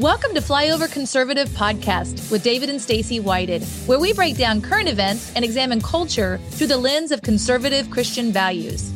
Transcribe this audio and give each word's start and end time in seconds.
Welcome 0.00 0.32
to 0.32 0.40
Flyover 0.40 0.90
Conservative 0.90 1.50
Podcast 1.50 2.32
with 2.32 2.42
David 2.42 2.70
and 2.70 2.80
Stacy 2.80 3.20
Whited, 3.20 3.62
where 3.84 3.98
we 3.98 4.14
break 4.14 4.38
down 4.38 4.62
current 4.62 4.88
events 4.88 5.30
and 5.36 5.44
examine 5.44 5.82
culture 5.82 6.38
through 6.52 6.68
the 6.68 6.78
lens 6.78 7.12
of 7.12 7.20
conservative 7.20 7.90
Christian 7.90 8.32
values. 8.32 8.90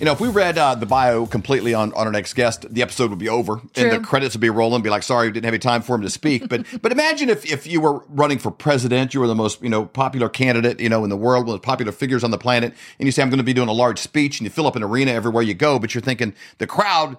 You 0.00 0.06
know, 0.06 0.12
if 0.12 0.18
we 0.18 0.26
read 0.26 0.58
uh, 0.58 0.74
the 0.74 0.84
bio 0.84 1.26
completely 1.26 1.74
on, 1.74 1.92
on 1.92 2.06
our 2.08 2.12
next 2.12 2.34
guest, 2.34 2.66
the 2.68 2.82
episode 2.82 3.10
would 3.10 3.20
be 3.20 3.28
over 3.28 3.58
True. 3.58 3.70
and 3.76 3.92
the 3.92 4.00
credits 4.00 4.34
would 4.34 4.40
be 4.40 4.50
rolling. 4.50 4.82
Be 4.82 4.90
like, 4.90 5.04
sorry, 5.04 5.28
we 5.28 5.32
didn't 5.32 5.44
have 5.44 5.54
any 5.54 5.60
time 5.60 5.80
for 5.80 5.94
him 5.94 6.02
to 6.02 6.10
speak. 6.10 6.48
But 6.48 6.66
but 6.82 6.90
imagine 6.90 7.30
if 7.30 7.48
if 7.48 7.68
you 7.68 7.80
were 7.80 8.02
running 8.08 8.38
for 8.38 8.50
president, 8.50 9.14
you 9.14 9.20
were 9.20 9.28
the 9.28 9.36
most 9.36 9.62
you 9.62 9.68
know 9.68 9.86
popular 9.86 10.28
candidate 10.28 10.80
you 10.80 10.88
know 10.88 11.04
in 11.04 11.10
the 11.10 11.16
world, 11.16 11.46
one 11.46 11.54
of 11.54 11.62
the 11.62 11.64
popular 11.64 11.92
figures 11.92 12.24
on 12.24 12.32
the 12.32 12.38
planet, 12.38 12.74
and 12.98 13.06
you 13.06 13.12
say, 13.12 13.22
I'm 13.22 13.30
going 13.30 13.38
to 13.38 13.44
be 13.44 13.54
doing 13.54 13.68
a 13.68 13.72
large 13.72 14.00
speech, 14.00 14.40
and 14.40 14.44
you 14.44 14.50
fill 14.50 14.66
up 14.66 14.74
an 14.74 14.82
arena 14.82 15.12
everywhere 15.12 15.44
you 15.44 15.54
go, 15.54 15.78
but 15.78 15.94
you're 15.94 16.02
thinking 16.02 16.34
the 16.58 16.66
crowd, 16.66 17.16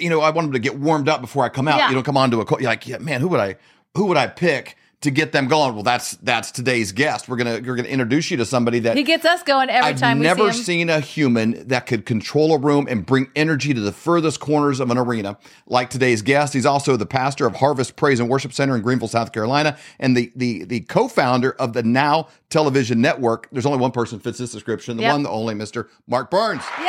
you 0.00 0.10
know, 0.10 0.20
I 0.20 0.30
want 0.30 0.46
them 0.46 0.52
to 0.52 0.58
get 0.58 0.78
warmed 0.78 1.08
up 1.08 1.20
before 1.20 1.44
I 1.44 1.48
come 1.48 1.68
out. 1.68 1.78
Yeah. 1.78 1.88
You 1.88 1.94
don't 1.94 2.04
come 2.04 2.16
on 2.16 2.30
to 2.30 2.40
a, 2.40 2.44
co- 2.44 2.58
you're 2.58 2.68
like, 2.70 2.86
yeah, 2.86 2.98
man, 2.98 3.20
who 3.20 3.28
would 3.28 3.40
I 3.40 3.56
who 3.96 4.06
would 4.06 4.16
I 4.16 4.26
pick? 4.26 4.76
To 5.00 5.10
get 5.10 5.32
them 5.32 5.48
going, 5.48 5.74
well, 5.74 5.82
that's 5.82 6.12
that's 6.22 6.50
today's 6.50 6.90
guest. 6.92 7.28
We're 7.28 7.36
gonna 7.36 7.60
we're 7.62 7.76
gonna 7.76 7.88
introduce 7.90 8.30
you 8.30 8.38
to 8.38 8.46
somebody 8.46 8.78
that 8.78 8.96
He 8.96 9.02
gets 9.02 9.26
us 9.26 9.42
going 9.42 9.68
every 9.68 9.90
I've 9.90 9.98
time 10.00 10.18
we 10.18 10.22
never 10.24 10.50
see 10.50 10.58
him. 10.60 10.64
seen 10.64 10.88
a 10.88 10.98
human 11.00 11.68
that 11.68 11.84
could 11.84 12.06
control 12.06 12.54
a 12.54 12.58
room 12.58 12.86
and 12.88 13.04
bring 13.04 13.30
energy 13.36 13.74
to 13.74 13.80
the 13.82 13.92
furthest 13.92 14.40
corners 14.40 14.80
of 14.80 14.90
an 14.90 14.96
arena 14.96 15.36
like 15.66 15.90
today's 15.90 16.22
guest. 16.22 16.54
He's 16.54 16.64
also 16.64 16.96
the 16.96 17.04
pastor 17.04 17.46
of 17.46 17.56
Harvest 17.56 17.96
Praise 17.96 18.18
and 18.18 18.30
Worship 18.30 18.54
Center 18.54 18.74
in 18.76 18.80
Greenville, 18.80 19.08
South 19.08 19.32
Carolina, 19.32 19.76
and 20.00 20.16
the 20.16 20.32
the 20.36 20.64
the 20.64 20.80
co-founder 20.80 21.52
of 21.52 21.74
the 21.74 21.82
Now 21.82 22.28
Television 22.48 23.02
Network. 23.02 23.48
There's 23.52 23.66
only 23.66 23.80
one 23.80 23.92
person 23.92 24.18
fits 24.20 24.38
this 24.38 24.52
description, 24.52 24.96
the 24.96 25.02
Yep. 25.02 25.12
one, 25.12 25.22
the 25.24 25.28
only, 25.28 25.54
Mr. 25.54 25.86
Mark 26.06 26.30
Burns. 26.30 26.62
Yay! 26.80 26.88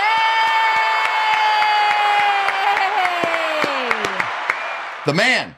The 5.06 5.14
man. 5.14 5.56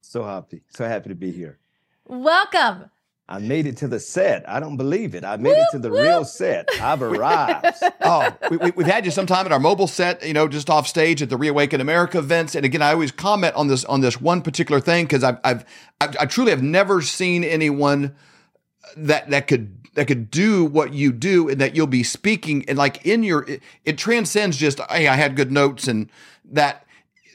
So 0.00 0.24
happy, 0.24 0.62
so 0.68 0.86
happy 0.86 1.08
to 1.08 1.14
be 1.14 1.32
here. 1.32 1.58
Welcome. 2.06 2.90
I 3.30 3.38
made 3.40 3.66
it 3.66 3.76
to 3.78 3.88
the 3.88 4.00
set. 4.00 4.48
I 4.48 4.58
don't 4.58 4.78
believe 4.78 5.14
it. 5.14 5.22
I 5.22 5.36
made 5.36 5.58
it 5.58 5.66
to 5.72 5.78
the 5.78 5.90
real 5.90 6.24
set. 6.24 6.68
I've 6.80 7.02
arrived. 7.02 7.66
Oh, 8.00 8.34
we, 8.50 8.56
we, 8.56 8.70
we've 8.70 8.86
had 8.86 9.04
you 9.04 9.10
sometime 9.10 9.44
at 9.44 9.52
our 9.52 9.60
mobile 9.60 9.86
set, 9.86 10.26
you 10.26 10.32
know, 10.32 10.48
just 10.48 10.70
off 10.70 10.86
stage 10.86 11.20
at 11.20 11.28
the 11.28 11.36
Reawaken 11.36 11.82
America 11.82 12.16
events. 12.18 12.54
And 12.54 12.64
again, 12.64 12.80
I 12.80 12.92
always 12.92 13.12
comment 13.12 13.54
on 13.54 13.68
this 13.68 13.84
on 13.84 14.00
this 14.00 14.18
one 14.18 14.40
particular 14.40 14.80
thing 14.80 15.04
because 15.04 15.22
I've, 15.22 15.38
I've, 15.44 15.64
I've 16.00 16.16
I 16.20 16.24
truly 16.24 16.50
have 16.50 16.62
never 16.62 17.02
seen 17.02 17.44
anyone 17.44 18.14
that 18.96 19.28
that 19.28 19.46
could 19.46 19.88
that 19.94 20.06
could 20.06 20.30
do 20.30 20.64
what 20.64 20.94
you 20.94 21.12
do 21.12 21.50
and 21.50 21.60
that 21.60 21.76
you'll 21.76 21.86
be 21.86 22.02
speaking 22.02 22.64
and 22.66 22.78
like 22.78 23.04
in 23.04 23.22
your 23.22 23.42
it, 23.46 23.62
it 23.84 23.98
transcends 23.98 24.56
just 24.56 24.80
hey 24.90 25.06
I 25.08 25.16
had 25.16 25.36
good 25.36 25.52
notes 25.52 25.86
and 25.86 26.08
that 26.46 26.86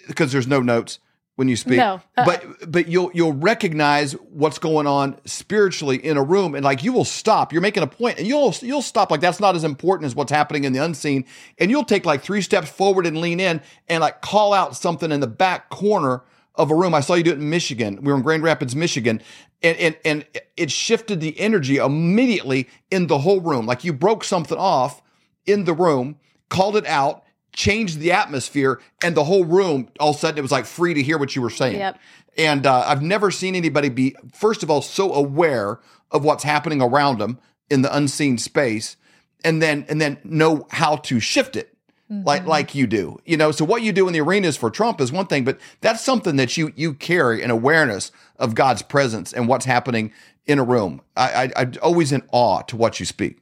because 0.08 0.32
there's 0.32 0.48
no 0.48 0.62
notes 0.62 0.98
when 1.36 1.48
you 1.48 1.56
speak 1.56 1.78
No. 1.78 2.02
Uh-uh. 2.18 2.26
but 2.26 2.72
but 2.72 2.88
you'll 2.88 3.12
you'll 3.14 3.34
recognize 3.34 4.14
what's 4.14 4.60
going 4.60 4.88
on 4.88 5.20
spiritually 5.26 5.98
in 5.98 6.18
a 6.18 6.24
room 6.24 6.56
and 6.56 6.64
like 6.64 6.84
you 6.84 6.94
will 6.94 7.06
stop 7.06 7.52
you're 7.52 7.62
making 7.62 7.84
a 7.84 7.88
point 7.88 8.18
and 8.20 8.28
you'll 8.28 8.54
you'll 8.62 8.82
stop 8.82 9.10
like 9.10 9.22
that's 9.22 9.40
not 9.40 9.56
as 9.56 9.64
important 9.64 10.06
as 10.06 10.16
what's 10.16 10.32
happening 10.32 10.64
in 10.64 10.74
the 10.74 10.80
unseen 10.80 11.26
and 11.58 11.72
you'll 11.72 11.86
take 11.86 12.06
like 12.06 12.22
three 12.22 12.42
steps 12.42 12.70
forward 12.70 13.06
and 13.06 13.18
lean 13.18 13.40
in 13.40 13.62
and 13.88 14.02
like 14.02 14.22
call 14.22 14.54
out 14.54 14.76
something 14.76 15.12
in 15.12 15.20
the 15.20 15.28
back 15.28 15.70
corner 15.70 16.24
of 16.56 16.72
a 16.72 16.76
room. 16.76 16.94
I 16.94 17.00
saw 17.00 17.16
you 17.16 17.24
do 17.24 17.32
it 17.32 17.40
in 17.40 17.50
Michigan. 17.50 17.98
We 18.02 18.12
were 18.12 18.18
in 18.18 18.22
Grand 18.22 18.44
Rapids, 18.44 18.76
Michigan, 18.76 19.22
and 19.62 19.78
and 19.78 19.98
and 20.06 20.26
it 20.56 20.72
shifted 20.72 21.20
the 21.20 21.40
energy 21.40 21.78
immediately 21.78 22.70
in 22.92 23.08
the 23.08 23.20
whole 23.20 23.42
room. 23.42 23.66
Like 23.66 23.84
you 23.84 23.94
broke 23.94 24.24
something 24.24 24.58
off 24.58 25.02
in 25.46 25.66
the 25.66 25.74
room, 25.74 26.18
called 26.50 26.78
it 26.78 26.86
out, 26.86 27.23
changed 27.54 28.00
the 28.00 28.12
atmosphere, 28.12 28.82
and 29.04 29.16
the 29.16 29.24
whole 29.24 29.46
room 29.46 29.90
all 30.00 30.10
of 30.10 30.16
a 30.16 30.20
sudden 30.20 30.38
it 30.38 30.42
was 30.42 30.52
like 30.52 30.66
free 30.66 30.94
to 30.94 31.04
hear 31.04 31.18
what 31.18 31.36
you 31.36 31.42
were 31.42 31.50
saying. 31.50 31.78
Yep. 31.78 32.00
And 32.38 32.66
uh, 32.66 32.84
I've 32.88 33.02
never 33.02 33.32
seen 33.32 33.56
anybody 33.56 33.90
be 33.90 34.16
first 34.34 34.64
of 34.64 34.72
all 34.72 34.82
so 34.82 35.14
aware 35.14 35.80
of 36.12 36.24
what's 36.24 36.44
happening 36.44 36.82
around 36.82 37.20
them 37.20 37.40
in 37.70 37.82
the 37.82 37.96
unseen 37.96 38.38
space, 38.38 38.98
and 39.44 39.62
then 39.62 39.86
and 39.88 40.02
then 40.02 40.18
know 40.24 40.68
how 40.72 40.98
to 40.98 41.20
shift 41.20 41.56
it 41.56 41.74
like 42.10 42.46
like 42.46 42.76
you 42.76 42.88
do. 42.88 43.20
You 43.26 43.38
know, 43.38 43.52
so 43.52 43.66
what 43.66 43.82
you 43.82 43.92
do 43.92 44.08
in 44.08 44.14
the 44.14 44.22
arenas 44.22 44.58
for 44.58 44.70
Trump 44.70 45.02
is 45.02 45.12
one 45.12 45.28
thing, 45.28 45.44
but 45.44 45.60
that's 45.82 46.02
something 46.02 46.36
that 46.36 46.58
you 46.58 46.72
you 46.76 46.94
carry 46.94 47.42
an 47.42 47.50
awareness 47.50 48.12
of 48.38 48.56
God's 48.56 48.82
presence 48.82 49.34
and 49.34 49.48
what's 49.48 49.66
happening 49.66 50.12
in 50.46 50.60
a 50.60 50.64
room. 50.64 51.02
I, 51.16 51.46
I 51.46 51.52
I'm 51.62 51.74
always 51.82 52.12
in 52.12 52.24
awe 52.32 52.62
to 52.64 52.76
what 52.76 53.00
you 53.00 53.06
speak. 53.06 53.40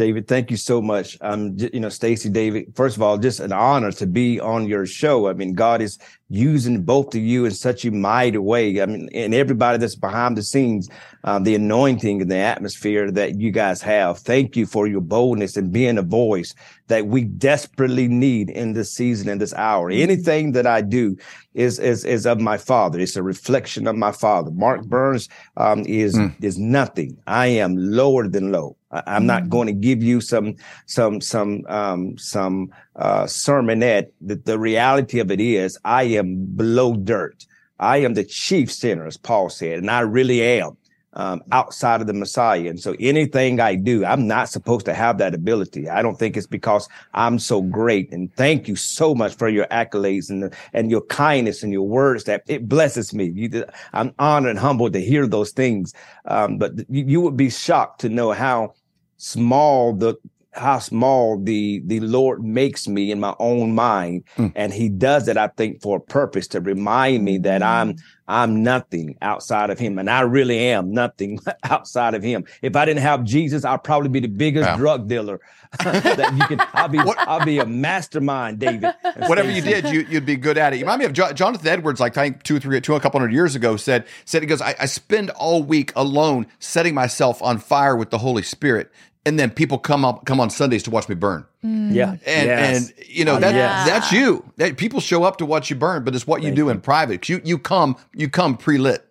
David, 0.00 0.28
thank 0.28 0.50
you 0.50 0.56
so 0.56 0.80
much. 0.80 1.18
Um, 1.20 1.58
you 1.58 1.78
know, 1.78 1.90
Stacy, 1.90 2.30
David. 2.30 2.74
First 2.74 2.96
of 2.96 3.02
all, 3.02 3.18
just 3.18 3.38
an 3.38 3.52
honor 3.52 3.92
to 3.92 4.06
be 4.06 4.40
on 4.40 4.66
your 4.66 4.86
show. 4.86 5.28
I 5.28 5.34
mean, 5.34 5.52
God 5.52 5.82
is 5.82 5.98
using 6.30 6.84
both 6.84 7.14
of 7.14 7.20
you 7.20 7.44
in 7.44 7.50
such 7.50 7.84
a 7.84 7.90
mighty 7.90 8.38
way. 8.38 8.80
I 8.80 8.86
mean, 8.86 9.10
and 9.12 9.34
everybody 9.34 9.76
that's 9.76 9.96
behind 9.96 10.38
the 10.38 10.42
scenes, 10.42 10.88
um, 11.24 11.44
the 11.44 11.54
anointing 11.54 12.22
and 12.22 12.30
the 12.30 12.38
atmosphere 12.38 13.10
that 13.10 13.38
you 13.38 13.50
guys 13.50 13.82
have. 13.82 14.18
Thank 14.20 14.56
you 14.56 14.64
for 14.64 14.86
your 14.86 15.02
boldness 15.02 15.58
and 15.58 15.70
being 15.70 15.98
a 15.98 16.02
voice 16.02 16.54
that 16.86 17.06
we 17.06 17.24
desperately 17.24 18.08
need 18.08 18.48
in 18.48 18.72
this 18.72 18.90
season 18.90 19.28
and 19.28 19.38
this 19.38 19.52
hour. 19.52 19.90
Anything 19.90 20.52
that 20.52 20.66
I 20.66 20.80
do 20.80 21.14
is 21.52 21.78
is 21.78 22.06
is 22.06 22.24
of 22.24 22.40
my 22.40 22.56
Father. 22.56 22.98
It's 22.98 23.16
a 23.16 23.22
reflection 23.22 23.86
of 23.86 23.96
my 23.96 24.12
Father. 24.12 24.50
Mark 24.50 24.86
Burns 24.86 25.28
um, 25.58 25.84
is 25.84 26.18
is 26.40 26.58
nothing. 26.58 27.18
I 27.26 27.48
am 27.48 27.76
lower 27.76 28.26
than 28.26 28.50
low. 28.50 28.78
I'm 28.90 29.26
not 29.26 29.48
going 29.48 29.66
to 29.68 29.72
give 29.72 30.02
you 30.02 30.20
some 30.20 30.56
some 30.86 31.20
some 31.20 31.64
um, 31.68 32.18
some 32.18 32.72
uh, 32.96 33.24
sermonette. 33.24 34.10
The, 34.20 34.36
the 34.36 34.58
reality 34.58 35.20
of 35.20 35.30
it 35.30 35.40
is, 35.40 35.78
I 35.84 36.04
am 36.04 36.46
below 36.56 36.96
dirt. 36.96 37.46
I 37.78 37.98
am 37.98 38.14
the 38.14 38.24
chief 38.24 38.70
sinner, 38.70 39.06
as 39.06 39.16
Paul 39.16 39.48
said, 39.48 39.78
and 39.78 39.90
I 39.90 40.00
really 40.00 40.42
am 40.42 40.76
um, 41.14 41.42
outside 41.50 42.00
of 42.00 42.06
the 42.06 42.12
Messiah. 42.12 42.68
And 42.68 42.78
so 42.78 42.94
anything 43.00 43.60
I 43.60 43.74
do, 43.74 44.04
I'm 44.04 44.26
not 44.26 44.48
supposed 44.48 44.86
to 44.86 44.94
have 44.94 45.18
that 45.18 45.34
ability. 45.34 45.88
I 45.88 46.02
don't 46.02 46.18
think 46.18 46.36
it's 46.36 46.46
because 46.46 46.88
I'm 47.14 47.38
so 47.38 47.62
great. 47.62 48.12
And 48.12 48.32
thank 48.34 48.68
you 48.68 48.76
so 48.76 49.14
much 49.14 49.34
for 49.34 49.48
your 49.48 49.66
accolades 49.66 50.30
and 50.30 50.44
the, 50.44 50.56
and 50.72 50.90
your 50.90 51.02
kindness 51.02 51.62
and 51.62 51.72
your 51.72 51.86
words 51.86 52.24
that 52.24 52.42
it 52.46 52.68
blesses 52.68 53.14
me. 53.14 53.30
You, 53.34 53.64
I'm 53.92 54.14
honored 54.18 54.50
and 54.50 54.58
humbled 54.58 54.92
to 54.92 55.00
hear 55.00 55.26
those 55.26 55.50
things. 55.50 55.94
Um, 56.26 56.58
but 56.58 56.72
you, 56.88 57.04
you 57.04 57.20
would 57.20 57.36
be 57.36 57.50
shocked 57.50 58.00
to 58.02 58.08
know 58.08 58.32
how 58.32 58.74
small 59.20 59.92
the 59.92 60.16
how 60.52 60.80
small 60.80 61.38
the 61.40 61.80
the 61.86 62.00
Lord 62.00 62.42
makes 62.42 62.88
me 62.88 63.12
in 63.12 63.20
my 63.20 63.34
own 63.38 63.72
mind, 63.74 64.24
hmm. 64.34 64.48
and 64.56 64.72
He 64.72 64.88
does 64.88 65.28
it, 65.28 65.36
I 65.36 65.46
think, 65.46 65.80
for 65.80 65.98
a 65.98 66.00
purpose 66.00 66.48
to 66.48 66.60
remind 66.60 67.24
me 67.24 67.38
that 67.38 67.62
I'm 67.62 67.92
hmm. 67.92 67.98
I'm 68.26 68.62
nothing 68.62 69.16
outside 69.22 69.70
of 69.70 69.78
Him, 69.78 69.98
and 69.98 70.08
I 70.10 70.20
really 70.22 70.58
am 70.58 70.92
nothing 70.92 71.38
outside 71.64 72.14
of 72.14 72.22
Him. 72.22 72.44
If 72.62 72.74
I 72.76 72.84
didn't 72.84 73.02
have 73.02 73.24
Jesus, 73.24 73.64
I'd 73.64 73.84
probably 73.84 74.08
be 74.08 74.20
the 74.20 74.28
biggest 74.28 74.68
Wow. 74.68 74.76
drug 74.76 75.08
dealer 75.08 75.40
that 75.84 76.34
you 76.36 76.46
can. 76.56 76.66
I'll 76.72 76.88
be 76.88 76.98
What- 76.98 77.18
I'll 77.18 77.44
be 77.44 77.58
a 77.58 77.66
mastermind, 77.66 78.58
David. 78.58 78.92
Whatever 79.26 79.50
you 79.50 79.62
did, 79.62 79.84
you, 79.88 80.00
you'd 80.08 80.26
be 80.26 80.36
good 80.36 80.58
at 80.58 80.72
it. 80.72 80.76
You 80.76 80.82
remind 80.84 81.00
me 81.00 81.06
of 81.06 81.12
jo- 81.12 81.32
Jonathan 81.32 81.68
Edwards, 81.68 82.00
like 82.00 82.16
I 82.16 82.24
think 82.30 82.42
two 82.42 82.56
or 82.56 82.60
three, 82.60 82.80
two 82.80 82.94
a 82.96 83.00
couple 83.00 83.20
hundred 83.20 83.32
years 83.32 83.54
ago, 83.54 83.76
said 83.76 84.04
said 84.24 84.42
he 84.42 84.46
goes, 84.46 84.60
I, 84.60 84.74
I 84.80 84.86
spend 84.86 85.30
all 85.30 85.62
week 85.62 85.92
alone 85.94 86.46
setting 86.58 86.94
myself 86.94 87.40
on 87.42 87.58
fire 87.58 87.94
with 87.96 88.10
the 88.10 88.18
Holy 88.18 88.42
Spirit, 88.42 88.90
and 89.26 89.38
then 89.38 89.50
people 89.50 89.78
come 89.78 90.04
up 90.04 90.24
come 90.26 90.40
on 90.40 90.50
Sundays 90.50 90.82
to 90.84 90.90
watch 90.90 91.08
me 91.08 91.14
burn. 91.14 91.46
Mm. 91.64 91.94
Yeah, 91.94 92.10
and 92.12 92.20
yes. 92.48 92.88
and 92.88 92.94
you 93.06 93.24
know 93.24 93.36
Oh, 93.36 93.40
that 93.40 93.54
yes. 93.54 93.86
that's 93.88 94.12
you. 94.12 94.44
That 94.56 94.76
people 94.76 95.00
show 95.00 95.24
up 95.24 95.36
to 95.38 95.46
watch 95.46 95.70
you 95.70 95.76
burn, 95.76 96.04
but 96.04 96.14
it's 96.14 96.26
what 96.26 96.40
you 96.42 96.48
Thank 96.48 96.56
do 96.56 96.64
you. 96.64 96.70
in 96.70 96.80
private. 96.80 97.28
You 97.28 97.40
you 97.44 97.58
come 97.58 97.96
you 98.14 98.28
come 98.28 98.56
pre 98.56 98.78
lit. 98.78 99.06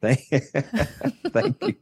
Thank, 0.00 0.20
you. 0.32 0.40
thank 1.30 1.56
you. 1.62 1.74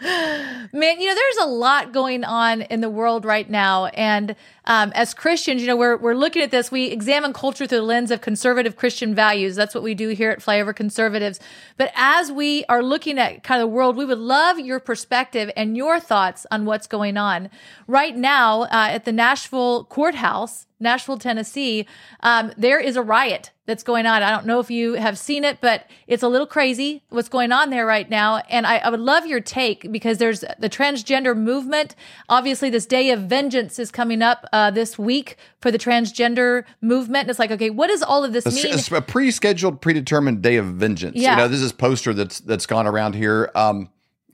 Man, 0.02 1.00
you 1.00 1.08
know, 1.08 1.14
there's 1.14 1.36
a 1.42 1.46
lot 1.46 1.92
going 1.92 2.24
on 2.24 2.62
in 2.62 2.80
the 2.80 2.88
world 2.88 3.26
right 3.26 3.48
now. 3.50 3.86
And 3.86 4.34
um, 4.64 4.92
as 4.94 5.12
Christians, 5.12 5.60
you 5.60 5.66
know, 5.66 5.76
we're, 5.76 5.98
we're 5.98 6.14
looking 6.14 6.40
at 6.40 6.50
this. 6.50 6.72
We 6.72 6.86
examine 6.86 7.34
culture 7.34 7.66
through 7.66 7.78
the 7.78 7.84
lens 7.84 8.10
of 8.10 8.22
conservative 8.22 8.76
Christian 8.76 9.14
values. 9.14 9.56
That's 9.56 9.74
what 9.74 9.84
we 9.84 9.94
do 9.94 10.08
here 10.08 10.30
at 10.30 10.38
Flyover 10.38 10.74
Conservatives. 10.74 11.38
But 11.76 11.92
as 11.94 12.32
we 12.32 12.64
are 12.70 12.82
looking 12.82 13.18
at 13.18 13.42
kind 13.42 13.60
of 13.60 13.68
the 13.68 13.74
world, 13.74 13.94
we 13.94 14.06
would 14.06 14.18
love 14.18 14.58
your 14.58 14.80
perspective 14.80 15.50
and 15.54 15.76
your 15.76 16.00
thoughts 16.00 16.46
on 16.50 16.64
what's 16.64 16.86
going 16.86 17.18
on. 17.18 17.50
Right 17.86 18.16
now, 18.16 18.62
uh, 18.62 18.68
at 18.70 19.04
the 19.04 19.12
Nashville 19.12 19.84
courthouse, 19.84 20.66
Nashville, 20.80 21.18
Tennessee, 21.18 21.86
um, 22.20 22.52
there 22.56 22.80
is 22.80 22.96
a 22.96 23.02
riot 23.02 23.50
that's 23.66 23.82
going 23.84 24.06
on. 24.06 24.22
I 24.22 24.30
don't 24.30 24.46
know 24.46 24.58
if 24.58 24.70
you 24.70 24.94
have 24.94 25.16
seen 25.16 25.44
it, 25.44 25.58
but 25.60 25.86
it's 26.08 26.22
a 26.22 26.28
little 26.28 26.46
crazy 26.46 27.04
what's 27.10 27.28
going 27.28 27.52
on 27.52 27.70
there 27.70 27.86
right 27.86 28.08
now. 28.10 28.38
And 28.48 28.66
I, 28.66 28.78
I 28.78 28.90
would 28.90 29.00
love 29.00 29.26
your 29.26 29.40
take 29.40 29.92
because 29.92 30.18
there's 30.18 30.40
the 30.40 30.68
transgender 30.68 31.36
movement. 31.36 31.94
Obviously, 32.28 32.70
this 32.70 32.86
day 32.86 33.10
of 33.10 33.20
vengeance 33.20 33.78
is 33.78 33.90
coming 33.90 34.22
up 34.22 34.46
uh, 34.52 34.70
this 34.72 34.98
week 34.98 35.36
for 35.60 35.70
the 35.70 35.78
transgender 35.78 36.64
movement. 36.80 37.22
And 37.22 37.30
it's 37.30 37.38
like, 37.38 37.52
okay, 37.52 37.70
what 37.70 37.88
does 37.88 38.02
all 38.02 38.24
of 38.24 38.32
this 38.32 38.46
It's, 38.46 38.64
mean? 38.64 38.74
it's 38.74 38.90
a 38.90 39.00
pre-scheduled, 39.00 39.80
predetermined 39.80 40.42
day 40.42 40.56
of 40.56 40.66
vengeance. 40.66 41.16
Yeah. 41.16 41.32
You 41.32 41.36
know, 41.36 41.48
this 41.48 41.60
is 41.60 41.72
poster 41.72 42.12
that's 42.12 42.40
that's 42.40 42.66
gone 42.66 42.86
around 42.86 43.14
here. 43.14 43.50
Um, 43.54 43.90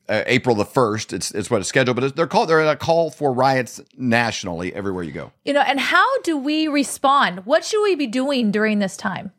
uh, 0.09 0.23
April 0.27 0.55
the 0.55 0.65
first. 0.65 1.13
It's 1.13 1.31
it's 1.33 1.51
what 1.51 1.61
it's 1.61 1.69
scheduled, 1.69 1.97
but 1.97 2.05
it's, 2.05 2.15
they're 2.15 2.27
called. 2.27 2.49
They're 2.49 2.61
a 2.61 2.77
call 2.77 3.11
for 3.11 3.33
riots 3.33 3.81
nationally 3.97 4.75
everywhere 4.75 5.05
you 5.05 5.13
go. 5.13 5.33
you 5.45 5.53
know, 5.53 5.63
and 5.63 5.81
how 5.81 6.21
do 6.23 6.37
we 6.37 6.69
respond? 6.69 7.47
What 7.47 7.65
should 7.65 7.83
we 7.83 7.95
be 7.95 8.07
doing 8.07 8.51
during 8.51 8.79
this 8.79 8.97
time? 8.97 9.33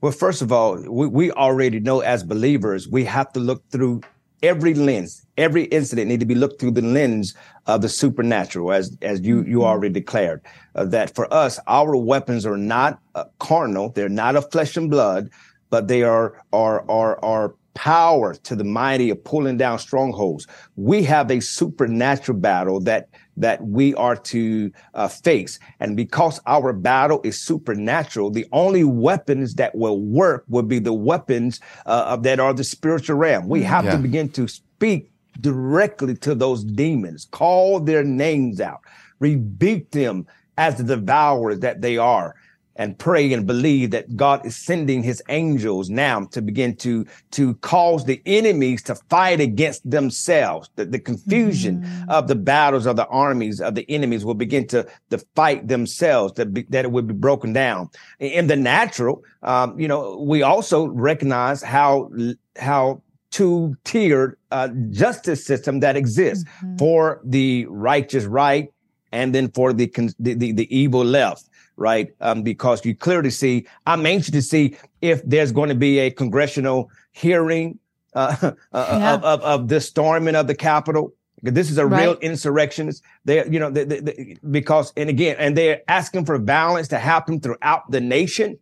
Well, 0.00 0.12
first 0.12 0.42
of 0.42 0.50
all, 0.50 0.76
we, 0.90 1.06
we 1.06 1.30
already 1.30 1.78
know 1.78 2.00
as 2.00 2.24
believers, 2.24 2.88
we 2.88 3.04
have 3.04 3.32
to 3.34 3.40
look 3.40 3.68
through 3.70 4.00
every 4.42 4.74
lens, 4.74 5.24
every 5.38 5.64
incident 5.64 6.08
need 6.08 6.18
to 6.20 6.26
be 6.26 6.34
looked 6.34 6.60
through 6.60 6.72
the 6.72 6.82
lens 6.82 7.34
of 7.66 7.82
the 7.82 7.88
supernatural, 7.88 8.72
as 8.72 8.96
as 9.02 9.20
you 9.20 9.38
you 9.38 9.58
mm-hmm. 9.58 9.62
already 9.62 9.92
declared. 9.92 10.42
Uh, 10.74 10.84
that 10.86 11.14
for 11.14 11.32
us, 11.32 11.58
our 11.66 11.96
weapons 11.96 12.44
are 12.44 12.56
not 12.56 13.00
uh, 13.14 13.24
carnal; 13.38 13.90
they're 13.90 14.08
not 14.08 14.36
of 14.36 14.50
flesh 14.50 14.76
and 14.76 14.90
blood, 14.90 15.30
but 15.70 15.88
they 15.88 16.02
are 16.02 16.42
are 16.52 16.84
are 16.90 17.24
are 17.24 17.54
power 17.74 18.34
to 18.34 18.56
the 18.56 18.64
mighty 18.64 19.10
of 19.10 19.22
pulling 19.24 19.56
down 19.56 19.78
strongholds. 19.78 20.46
We 20.76 21.02
have 21.04 21.30
a 21.30 21.40
supernatural 21.40 22.38
battle 22.38 22.80
that 22.80 23.08
that 23.36 23.66
we 23.66 23.94
are 23.94 24.14
to 24.14 24.70
uh, 24.92 25.08
face. 25.08 25.58
And 25.80 25.96
because 25.96 26.38
our 26.46 26.74
battle 26.74 27.20
is 27.24 27.40
supernatural, 27.40 28.30
the 28.30 28.46
only 28.52 28.84
weapons 28.84 29.54
that 29.54 29.74
will 29.74 29.98
work 30.00 30.44
will 30.48 30.62
be 30.64 30.78
the 30.78 30.92
weapons 30.92 31.58
uh, 31.86 32.16
that 32.16 32.40
are 32.40 32.52
the 32.52 32.64
spiritual 32.64 33.16
realm. 33.16 33.48
We 33.48 33.62
have 33.62 33.86
yeah. 33.86 33.92
to 33.92 33.98
begin 33.98 34.28
to 34.30 34.48
speak 34.48 35.10
directly 35.40 36.14
to 36.16 36.34
those 36.34 36.62
demons, 36.62 37.26
call 37.30 37.80
their 37.80 38.04
names 38.04 38.60
out, 38.60 38.80
rebuke 39.18 39.90
them 39.92 40.26
as 40.58 40.76
the 40.76 40.84
devourers 40.84 41.60
that 41.60 41.80
they 41.80 41.96
are 41.96 42.34
and 42.82 42.98
pray 42.98 43.32
and 43.32 43.46
believe 43.46 43.92
that 43.92 44.16
God 44.16 44.44
is 44.44 44.56
sending 44.56 45.04
his 45.04 45.22
angels 45.28 45.88
now 45.88 46.24
to 46.32 46.42
begin 46.42 46.74
to, 46.78 47.06
to 47.30 47.54
cause 47.56 48.04
the 48.04 48.20
enemies 48.26 48.82
to 48.82 48.96
fight 49.08 49.40
against 49.40 49.88
themselves. 49.88 50.68
The, 50.74 50.84
the 50.84 50.98
confusion 50.98 51.82
mm-hmm. 51.82 52.10
of 52.10 52.26
the 52.26 52.34
battles 52.34 52.86
of 52.86 52.96
the 52.96 53.06
armies 53.06 53.60
of 53.60 53.76
the 53.76 53.88
enemies 53.88 54.24
will 54.24 54.34
begin 54.34 54.66
to, 54.68 54.84
to 55.10 55.18
fight 55.36 55.68
themselves, 55.68 56.32
that, 56.34 56.52
be, 56.52 56.62
that 56.70 56.84
it 56.84 56.90
would 56.90 57.06
be 57.06 57.14
broken 57.14 57.52
down. 57.52 57.88
In 58.18 58.48
the 58.48 58.56
natural, 58.56 59.22
um, 59.44 59.78
you 59.78 59.86
know, 59.86 60.18
we 60.18 60.42
also 60.42 60.86
recognize 60.86 61.62
how, 61.62 62.10
how 62.56 63.00
two 63.30 63.76
tiered 63.84 64.36
uh, 64.50 64.68
justice 64.90 65.46
system 65.46 65.78
that 65.80 65.94
exists 65.94 66.44
mm-hmm. 66.44 66.76
for 66.78 67.20
the 67.24 67.64
righteous 67.66 68.24
right 68.24 68.72
and 69.12 69.32
then 69.32 69.48
for 69.52 69.72
the, 69.72 69.86
the, 70.18 70.34
the, 70.34 70.50
the 70.52 70.76
evil 70.76 71.04
left 71.04 71.48
right? 71.76 72.14
Um, 72.20 72.42
because 72.42 72.84
you 72.84 72.94
clearly 72.94 73.30
see, 73.30 73.66
I'm 73.86 74.06
anxious 74.06 74.32
to 74.32 74.42
see 74.42 74.76
if 75.00 75.22
there's 75.24 75.52
going 75.52 75.68
to 75.68 75.74
be 75.74 75.98
a 75.98 76.10
congressional 76.10 76.90
hearing 77.12 77.78
uh, 78.14 78.36
uh, 78.42 78.52
uh, 78.72 78.98
yeah. 78.98 79.14
of, 79.14 79.24
of, 79.24 79.42
of 79.42 79.68
the 79.68 79.80
storming 79.80 80.34
of 80.34 80.46
the 80.46 80.54
Capitol. 80.54 81.12
This 81.42 81.70
is 81.70 81.78
a 81.78 81.86
right. 81.86 82.02
real 82.02 82.14
insurrectionist. 82.20 83.02
They, 83.24 83.44
you 83.48 83.58
know, 83.58 83.68
they, 83.68 83.84
they, 83.84 84.00
they, 84.00 84.36
because, 84.50 84.92
and 84.96 85.10
again, 85.10 85.36
and 85.38 85.56
they're 85.56 85.82
asking 85.88 86.24
for 86.24 86.38
violence 86.38 86.86
to 86.88 86.98
happen 86.98 87.40
throughout 87.40 87.90
the 87.90 88.00
nation. 88.00 88.58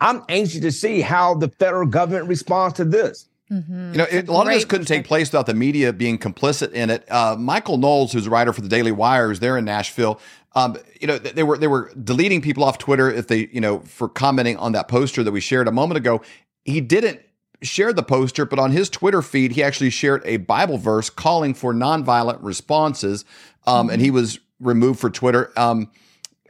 I'm 0.00 0.24
anxious 0.28 0.60
to 0.60 0.72
see 0.72 1.00
how 1.00 1.34
the 1.34 1.48
federal 1.48 1.86
government 1.86 2.28
responds 2.28 2.74
to 2.76 2.84
this. 2.84 3.28
Mm-hmm. 3.52 3.92
You 3.92 3.98
know, 3.98 4.06
it, 4.10 4.28
a 4.28 4.32
lot 4.32 4.46
of 4.46 4.52
this 4.52 4.64
couldn't 4.64 4.86
take 4.86 5.04
place 5.04 5.28
without 5.28 5.46
the 5.46 5.54
media 5.54 5.92
being 5.92 6.18
complicit 6.18 6.72
in 6.72 6.90
it. 6.90 7.10
Uh, 7.10 7.36
Michael 7.38 7.76
Knowles, 7.76 8.12
who's 8.12 8.26
a 8.26 8.30
writer 8.30 8.52
for 8.52 8.62
the 8.62 8.68
Daily 8.68 8.90
Wire, 8.90 9.30
is 9.30 9.40
there 9.40 9.56
in 9.56 9.64
Nashville. 9.64 10.18
Um, 10.56 10.76
you 11.00 11.06
know, 11.06 11.18
they 11.18 11.42
were 11.42 11.58
they 11.58 11.66
were 11.66 11.92
deleting 12.02 12.40
people 12.40 12.62
off 12.62 12.78
Twitter 12.78 13.10
if 13.10 13.26
they, 13.26 13.48
you 13.52 13.60
know, 13.60 13.80
for 13.80 14.08
commenting 14.08 14.56
on 14.56 14.72
that 14.72 14.86
poster 14.88 15.24
that 15.24 15.32
we 15.32 15.40
shared 15.40 15.66
a 15.66 15.72
moment 15.72 15.98
ago. 15.98 16.22
He 16.64 16.80
didn't 16.80 17.20
share 17.62 17.92
the 17.92 18.02
poster, 18.02 18.44
but 18.44 18.58
on 18.58 18.70
his 18.70 18.88
Twitter 18.88 19.22
feed, 19.22 19.52
he 19.52 19.62
actually 19.62 19.90
shared 19.90 20.22
a 20.24 20.36
Bible 20.36 20.78
verse 20.78 21.10
calling 21.10 21.54
for 21.54 21.74
nonviolent 21.74 22.38
responses, 22.40 23.24
um, 23.66 23.86
mm-hmm. 23.86 23.94
and 23.94 24.02
he 24.02 24.10
was 24.10 24.38
removed 24.60 25.00
for 25.00 25.10
Twitter. 25.10 25.52
Um, 25.56 25.90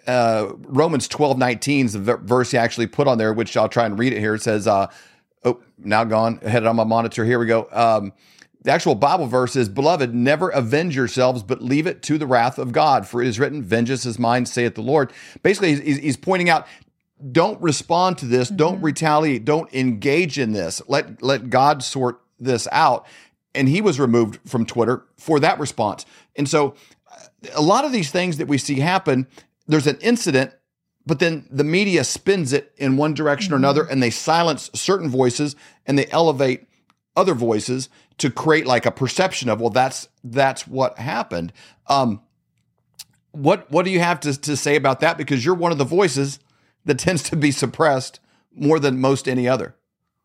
uh, 0.07 0.53
Romans 0.59 1.09
twelve 1.09 1.39
nineteen 1.39 1.87
is 1.87 1.95
the 1.95 2.17
verse 2.17 2.50
he 2.50 2.59
actually 2.59 2.87
put 2.87 3.09
on 3.09 3.17
there, 3.17 3.33
which 3.33 3.57
I'll 3.57 3.71
try 3.71 3.87
and 3.87 3.99
read 3.99 4.12
it 4.12 4.21
here. 4.21 4.35
It 4.35 4.43
says, 4.43 4.67
uh, 4.67 4.89
"Oh, 5.45 5.62
now 5.79 6.05
gone. 6.05 6.39
Headed 6.39 6.67
on 6.67 6.77
my 6.77 6.85
monitor. 6.85 7.25
Here 7.25 7.39
we 7.39 7.47
go." 7.47 7.69
Um, 7.73 8.12
the 8.64 8.72
actual 8.72 8.94
Bible 8.94 9.26
verse 9.26 9.56
is, 9.56 9.69
Beloved, 9.69 10.14
never 10.14 10.49
avenge 10.49 10.96
yourselves, 10.96 11.43
but 11.43 11.62
leave 11.62 11.87
it 11.87 12.02
to 12.02 12.19
the 12.19 12.26
wrath 12.26 12.58
of 12.58 12.72
God. 12.72 13.06
For 13.06 13.22
it 13.22 13.28
is 13.28 13.38
written, 13.38 13.62
Vengeance 13.62 14.06
is 14.06 14.19
mine, 14.19 14.46
saith 14.46 14.75
the 14.75 14.82
Lord. 14.82 15.12
Basically, 15.43 15.76
he's, 15.76 15.99
he's 15.99 16.16
pointing 16.16 16.49
out, 16.49 16.66
don't 17.31 17.61
respond 17.61 18.19
to 18.19 18.26
this, 18.26 18.49
mm-hmm. 18.49 18.56
don't 18.56 18.82
retaliate, 18.82 19.44
don't 19.44 19.72
engage 19.75 20.38
in 20.38 20.52
this. 20.52 20.81
Let, 20.88 21.22
let 21.22 21.50
God 21.50 21.82
sort 21.82 22.20
this 22.40 22.66
out. 22.72 23.06
And 23.55 23.69
he 23.69 23.81
was 23.81 24.00
removed 24.00 24.40
from 24.49 24.66
Twitter 24.66 25.05
for 25.19 25.38
that 25.40 25.61
response. 25.61 26.06
And 26.34 26.49
so, 26.49 26.75
a 27.55 27.62
lot 27.62 27.84
of 27.84 27.93
these 27.93 28.11
things 28.11 28.38
that 28.38 28.49
we 28.49 28.56
see 28.56 28.81
happen, 28.81 29.28
there's 29.69 29.87
an 29.87 29.99
incident 30.00 30.52
but 31.06 31.19
then 31.19 31.46
the 31.50 31.64
media 31.64 32.02
spins 32.02 32.55
it 32.55 32.72
in 32.78 32.96
one 32.96 33.12
direction 33.12 33.49
mm-hmm. 33.49 33.55
or 33.55 33.58
another 33.58 33.84
and 33.84 34.02
they 34.02 34.08
silence 34.08 34.70
certain 34.72 35.11
voices 35.11 35.55
and 35.87 35.99
they 35.99 36.06
elevate 36.06 36.66
other 37.16 37.34
voices 37.34 37.88
to 38.19 38.31
create 38.31 38.66
like 38.66 38.87
a 38.87 38.90
perception 38.90 39.49
of 39.49 39.61
well 39.61 39.70
that's 39.70 40.08
that's 40.22 40.66
what 40.66 40.99
happened 40.99 41.52
um 41.87 42.20
what 43.32 43.70
what 43.70 43.84
do 43.84 43.90
you 43.90 44.00
have 44.00 44.20
to, 44.20 44.38
to 44.40 44.56
say 44.56 44.76
about 44.76 45.00
that 45.00 45.19
because 45.19 45.44
you're 45.44 45.55
one 45.55 45.72
of 45.72 45.78
the 45.78 45.84
voices 45.84 46.38
that 46.84 46.99
tends 46.99 47.22
to 47.22 47.37
be 47.37 47.50
suppressed 47.50 48.20
more 48.55 48.78
than 48.78 49.00
most 49.00 49.28
any 49.28 49.49
other 49.49 49.75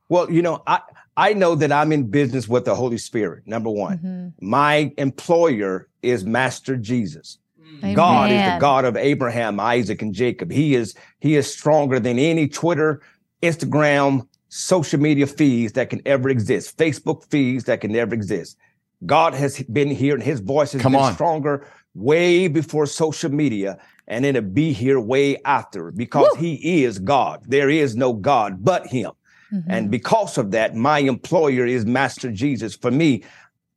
well 0.08 0.32
you 0.32 0.42
know 0.42 0.62
i 0.68 0.80
i 1.18 1.34
know 1.34 1.56
that 1.56 1.72
i'm 1.72 1.92
in 1.92 2.10
business 2.10 2.48
with 2.48 2.66
the 2.66 2.76
holy 2.76 2.98
spirit 2.98 3.44
number 3.46 3.70
one 3.70 3.98
mm-hmm. 3.98 4.48
my 4.48 4.94
employer 4.98 5.88
is 6.02 6.26
master 6.26 6.78
jesus 6.78 7.40
Amen. 7.82 7.94
God 7.94 8.32
is 8.32 8.54
the 8.54 8.58
God 8.60 8.86
of 8.86 8.98
Abraham, 8.98 9.60
Isaac, 9.60 10.02
and 10.02 10.14
Jacob. 10.14 10.52
He 10.52 10.76
is 10.76 10.96
he 11.20 11.36
is 11.36 11.52
stronger 11.52 12.00
than 12.00 12.20
any 12.20 12.48
Twitter, 12.48 13.02
Instagram, 13.42 14.28
social 14.50 15.00
media 15.00 15.28
feeds 15.28 15.74
that 15.74 15.90
can 15.90 16.02
ever 16.06 16.30
exist, 16.30 16.78
Facebook 16.78 17.30
feeds 17.30 17.64
that 17.66 17.82
can 17.82 17.92
never 17.92 18.14
exist. 18.14 18.58
God 19.06 19.34
has 19.34 19.62
been 19.64 19.90
here 19.90 20.14
and 20.14 20.24
his 20.24 20.42
voice 20.42 20.74
has 20.74 20.82
Come 20.82 20.92
been 20.92 21.02
on. 21.02 21.14
stronger 21.14 21.66
way 21.96 22.48
before 22.48 22.86
social 22.86 23.32
media 23.32 23.78
and 24.08 24.26
it'll 24.26 24.42
be 24.42 24.74
here 24.74 25.00
way 25.00 25.38
after 25.44 25.92
because 25.92 26.28
Woo! 26.34 26.42
he 26.42 26.84
is 26.84 27.00
God. 27.00 27.44
There 27.48 27.70
is 27.70 27.96
no 27.96 28.14
God 28.14 28.64
but 28.64 28.88
him. 28.88 29.12
Mm-hmm. 29.54 29.72
And 29.72 29.92
because 29.92 30.38
of 30.38 30.52
that, 30.52 30.76
my 30.76 31.00
employer 31.00 31.66
is 31.66 31.86
Master 31.86 32.32
Jesus. 32.32 32.76
For 32.76 32.92
me, 32.92 33.24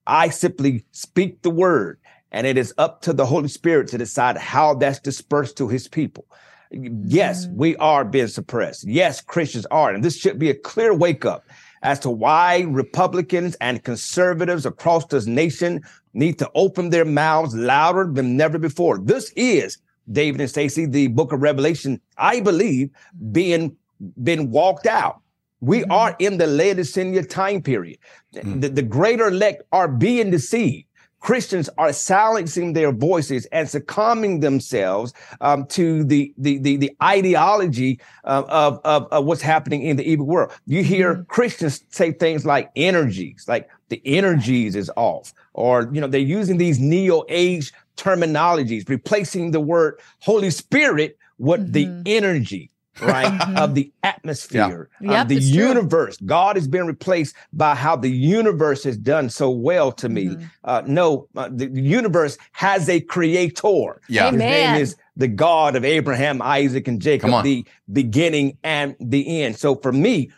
I 0.07 0.31
simply 0.31 0.85
speak 0.91 1.43
the 1.43 1.51
word 1.51 1.99
and 2.33 2.47
it 2.47 2.57
is 2.57 2.75
up 2.79 3.03
to 3.03 3.13
the 3.13 3.27
Holy 3.27 3.49
Spirit 3.49 3.89
to 3.89 3.99
decide 3.99 4.37
how 4.37 4.75
that's 4.75 4.99
dispersed 4.99 5.57
to 5.59 5.69
his 5.69 5.87
people. 5.87 6.27
Yes, 6.73 7.47
mm-hmm. 7.47 7.57
we 7.57 7.77
are 7.77 8.05
being 8.05 8.29
suppressed. 8.29 8.87
Yes, 8.87 9.21
Christians 9.21 9.67
are. 9.67 9.93
And 9.93 10.03
this 10.03 10.17
should 10.17 10.39
be 10.39 10.51
a 10.51 10.55
clear 10.55 10.95
wake 10.95 11.25
up 11.25 11.45
as 11.83 11.99
to 12.01 12.11
why 12.11 12.61
Republicans 12.69 13.57
and 13.61 13.83
conservatives 13.83 14.65
across 14.65 15.07
this 15.07 15.27
nation 15.27 15.83
need 16.15 16.39
to 16.39 16.51
open 16.55 16.91
their 16.91 17.05
mouths 17.05 17.55
louder 17.55 18.09
than 18.13 18.37
never 18.37 18.59
before. 18.59 18.99
This 18.99 19.33
is 19.37 19.79
David 20.11 20.41
and 20.41 20.51
Stacy, 20.51 20.87
the 20.87 21.09
book 21.09 21.33
of 21.33 21.43
Revelation, 21.43 22.01
I 22.17 22.41
believe, 22.41 22.91
being 23.33 23.77
been 24.23 24.51
walked 24.51 24.87
out. 24.87 25.21
We 25.61 25.81
mm-hmm. 25.81 25.93
are 25.93 26.17
in 26.19 26.39
the 26.39 26.47
Laodicea 26.47 27.25
time 27.25 27.63
period. 27.63 27.99
Mm-hmm. 28.35 28.61
The, 28.61 28.69
the 28.69 28.83
greater 28.83 29.29
elect 29.29 29.63
are 29.73 29.89
being 29.89 30.31
deceived. 30.31 30.87
Christians 31.23 31.71
are 31.79 31.93
silencing 31.93 32.73
their 32.73 32.91
voices 32.93 33.47
and 33.47 33.69
succumbing 33.69 34.41
themselves 34.41 35.15
um, 35.41 35.67
to 35.67 36.03
the, 36.03 36.35
the, 36.37 36.59
the, 36.59 36.77
the 36.77 36.97
ideology 37.01 38.01
uh, 38.25 38.43
of, 38.49 38.81
of, 38.85 39.07
of, 39.13 39.25
what's 39.25 39.41
happening 39.41 39.83
in 39.83 39.97
the 39.97 40.05
evil 40.05 40.27
world. 40.27 40.53
You 40.67 40.83
hear 40.83 41.15
mm-hmm. 41.15 41.23
Christians 41.25 41.85
say 41.91 42.11
things 42.11 42.45
like 42.45 42.73
energies, 42.75 43.45
like 43.47 43.71
the 43.89 44.03
energies 44.05 44.75
is 44.75 44.91
off, 44.97 45.33
or, 45.55 45.89
you 45.93 46.01
know, 46.01 46.09
they're 46.09 46.21
using 46.21 46.59
these 46.59 46.81
neo 46.81 47.25
age 47.29 47.73
terminologies, 47.97 48.89
replacing 48.89 49.53
the 49.53 49.61
word 49.61 50.01
Holy 50.19 50.51
Spirit 50.51 51.17
with 51.39 51.73
mm-hmm. 51.73 52.03
the 52.03 52.17
energy 52.17 52.72
right 53.01 53.27
mm-hmm. 53.27 53.57
of 53.57 53.75
the 53.75 53.91
atmosphere 54.03 54.91
yeah. 55.01 55.23
of 55.23 55.29
the 55.29 55.37
universe 55.37 56.19
true. 56.19 56.27
god 56.27 56.57
has 56.57 56.69
been 56.69 56.87
replaced 56.87 57.35
by 57.53 57.75
how 57.75 57.97
the 57.97 58.11
universe 58.11 58.85
has 58.85 58.97
done 58.97 59.31
so 59.31 59.51
well 59.51 59.91
to 59.91 60.09
me. 60.09 60.27
Mm-hmm. 60.27 60.45
uh, 60.65 60.83
no 60.87 61.29
uh, 61.37 61.49
the, 61.51 61.67
the, 61.69 61.81
universe 61.81 62.37
has 62.53 62.89
a 62.89 63.01
creator. 63.01 64.01
Yeah. 64.09 64.31
his 64.31 64.39
name 64.39 64.81
is 64.81 64.97
the 65.17 65.29
god 65.29 65.75
of 65.75 65.85
abraham 65.85 66.43
isaac 66.43 66.87
and 66.87 67.01
jacob 67.01 67.43
the 67.45 67.65
beginning 67.91 68.59
and 68.63 68.95
the 69.01 69.43
end. 69.43 69.57
So 69.57 69.75
for 69.77 69.93
me 69.93 70.31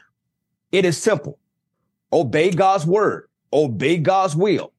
it 0.71 0.85
is 0.85 1.01
simple. 1.01 1.39
Obey 2.13 2.51
god's 2.51 2.87
word. 2.87 3.29
Obey 3.53 3.99
god's 3.99 4.37
will. 4.37 4.73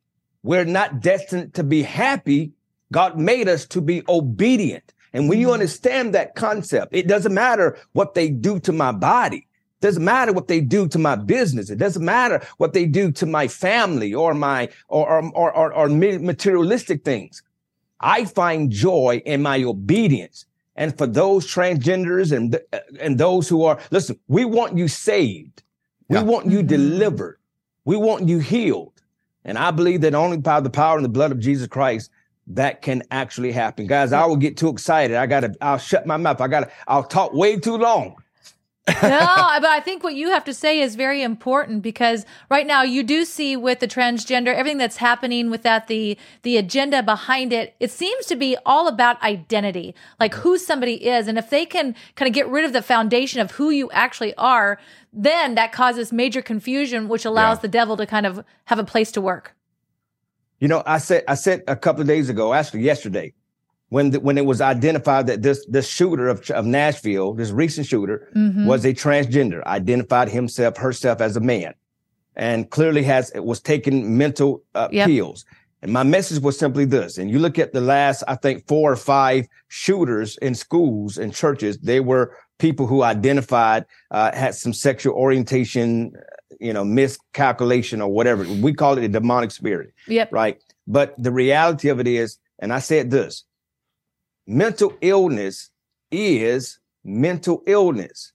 We're 0.43 0.65
not 0.65 1.01
destined 1.01 1.53
to 1.55 1.63
be 1.63 1.81
happy. 1.81 2.53
God 2.91 3.17
made 3.17 3.49
us 3.49 3.65
to 3.67 3.81
be 3.81 4.03
obedient 4.07 4.93
and 5.15 5.29
when 5.29 5.39
you 5.39 5.53
understand 5.53 6.13
that 6.13 6.35
concept, 6.35 6.93
it 6.93 7.07
doesn't 7.07 7.33
matter 7.33 7.77
what 7.93 8.15
they 8.15 8.29
do 8.29 8.59
to 8.59 8.73
my 8.73 8.91
body. 8.91 9.47
It 9.79 9.81
doesn't 9.81 10.03
matter 10.03 10.33
what 10.33 10.49
they 10.49 10.59
do 10.59 10.89
to 10.89 10.99
my 10.99 11.15
business. 11.15 11.69
It 11.69 11.77
doesn't 11.77 12.03
matter 12.03 12.45
what 12.57 12.73
they 12.73 12.85
do 12.85 13.13
to 13.13 13.25
my 13.25 13.47
family 13.47 14.13
or 14.13 14.33
my 14.33 14.67
or 14.89 15.23
or 15.33 15.53
or, 15.53 15.73
or 15.73 15.87
materialistic 15.87 17.05
things. 17.05 17.41
I 18.01 18.25
find 18.25 18.69
joy 18.69 19.21
in 19.25 19.41
my 19.41 19.63
obedience. 19.63 20.45
And 20.75 20.97
for 20.97 21.07
those 21.07 21.47
transgenders 21.47 22.35
and 22.35 22.59
and 22.99 23.17
those 23.17 23.47
who 23.47 23.63
are 23.63 23.79
listen, 23.91 24.19
we 24.27 24.43
want 24.43 24.77
you 24.77 24.89
saved. 24.89 25.63
We 26.09 26.17
yeah. 26.17 26.23
want 26.23 26.47
you 26.47 26.57
mm-hmm. 26.57 26.67
delivered. 26.67 27.39
We 27.85 27.95
want 27.95 28.27
you 28.27 28.39
healed. 28.39 29.01
And 29.45 29.57
I 29.57 29.71
believe 29.71 30.01
that 30.01 30.13
only 30.13 30.37
by 30.37 30.59
the 30.59 30.69
power 30.69 30.97
and 30.97 31.05
the 31.05 31.09
blood 31.17 31.31
of 31.31 31.39
Jesus 31.39 31.67
Christ 31.67 32.11
that 32.47 32.81
can 32.81 33.03
actually 33.11 33.51
happen. 33.51 33.87
Guys, 33.87 34.13
I 34.13 34.25
will 34.25 34.35
get 34.35 34.57
too 34.57 34.69
excited. 34.69 35.17
I 35.17 35.25
gotta, 35.25 35.55
I'll 35.61 35.77
shut 35.77 36.05
my 36.05 36.17
mouth. 36.17 36.41
I 36.41 36.47
gotta, 36.47 36.71
I'll 36.87 37.03
talk 37.03 37.33
way 37.33 37.57
too 37.57 37.77
long. 37.77 38.15
no, 38.87 38.93
but 39.01 39.65
I 39.65 39.81
think 39.83 40.03
what 40.03 40.13
you 40.13 40.29
have 40.29 40.43
to 40.45 40.53
say 40.53 40.79
is 40.79 40.95
very 40.95 41.23
important 41.23 41.81
because 41.81 42.23
right 42.51 42.67
now 42.67 42.83
you 42.83 43.01
do 43.01 43.25
see 43.25 43.57
with 43.57 43.79
the 43.79 43.87
transgender 43.87 44.53
everything 44.53 44.77
that's 44.77 44.97
happening 44.97 45.49
with 45.49 45.63
that 45.63 45.87
the 45.87 46.19
the 46.43 46.57
agenda 46.57 47.01
behind 47.01 47.51
it. 47.51 47.73
It 47.79 47.89
seems 47.89 48.27
to 48.27 48.35
be 48.35 48.55
all 48.63 48.87
about 48.87 49.21
identity, 49.23 49.95
like 50.19 50.35
who 50.35 50.59
somebody 50.59 51.07
is, 51.07 51.27
and 51.27 51.39
if 51.39 51.49
they 51.49 51.65
can 51.65 51.95
kind 52.15 52.27
of 52.27 52.35
get 52.35 52.47
rid 52.47 52.63
of 52.63 52.73
the 52.73 52.83
foundation 52.83 53.41
of 53.41 53.51
who 53.51 53.71
you 53.71 53.89
actually 53.89 54.35
are, 54.35 54.79
then 55.11 55.55
that 55.55 55.71
causes 55.71 56.13
major 56.13 56.43
confusion, 56.43 57.07
which 57.07 57.25
allows 57.25 57.57
yeah. 57.57 57.61
the 57.61 57.67
devil 57.69 57.97
to 57.97 58.05
kind 58.05 58.27
of 58.27 58.45
have 58.65 58.77
a 58.77 58.83
place 58.83 59.11
to 59.13 59.21
work. 59.21 59.54
You 60.59 60.67
know, 60.67 60.83
I 60.85 60.99
said 60.99 61.23
I 61.27 61.35
said 61.35 61.63
a 61.67 61.75
couple 61.75 62.01
of 62.01 62.07
days 62.07 62.29
ago, 62.29 62.53
actually 62.53 62.81
yesterday, 62.81 63.33
when 63.89 64.11
the, 64.11 64.19
when 64.19 64.37
it 64.37 64.45
was 64.45 64.61
identified 64.61 65.27
that 65.27 65.41
this 65.41 65.65
this 65.67 65.87
shooter 65.87 66.27
of, 66.27 66.49
of 66.51 66.65
Nashville, 66.65 67.33
this 67.33 67.51
recent 67.51 67.87
shooter, 67.87 68.29
mm-hmm. 68.35 68.65
was 68.65 68.85
a 68.85 68.93
transgender, 68.93 69.63
identified 69.65 70.29
himself 70.29 70.77
herself 70.77 71.21
as 71.21 71.35
a 71.35 71.41
man, 71.41 71.73
and 72.35 72.69
clearly 72.69 73.03
has 73.03 73.31
was 73.35 73.59
taking 73.59 74.17
mental 74.17 74.63
uh, 74.73 74.87
yep. 74.91 75.07
pills. 75.07 75.45
And 75.81 75.91
my 75.91 76.03
message 76.03 76.41
was 76.41 76.57
simply 76.57 76.85
this: 76.85 77.17
and 77.17 77.29
you 77.29 77.39
look 77.39 77.59
at 77.59 77.73
the 77.73 77.81
last, 77.81 78.23
I 78.27 78.35
think, 78.35 78.67
four 78.67 78.91
or 78.91 78.95
five 78.95 79.47
shooters 79.67 80.37
in 80.37 80.55
schools 80.55 81.17
and 81.17 81.33
churches, 81.33 81.77
they 81.79 81.99
were 81.99 82.35
people 82.57 82.87
who 82.87 83.03
identified 83.03 83.85
uh, 84.11 84.33
had 84.33 84.55
some 84.55 84.73
sexual 84.73 85.13
orientation 85.13 86.13
you 86.59 86.73
know, 86.73 86.83
miscalculation 86.83 88.01
or 88.01 88.09
whatever. 88.09 88.43
We 88.61 88.73
call 88.73 88.97
it 88.97 89.03
a 89.03 89.07
demonic 89.07 89.51
spirit. 89.51 89.93
Yep. 90.07 90.31
Right. 90.31 90.61
But 90.87 91.15
the 91.17 91.31
reality 91.31 91.89
of 91.89 91.99
it 91.99 92.07
is, 92.07 92.37
and 92.59 92.71
I 92.71 92.79
said 92.79 93.11
this 93.11 93.43
mental 94.47 94.95
illness 95.01 95.69
is 96.11 96.79
mental 97.03 97.63
illness. 97.67 98.31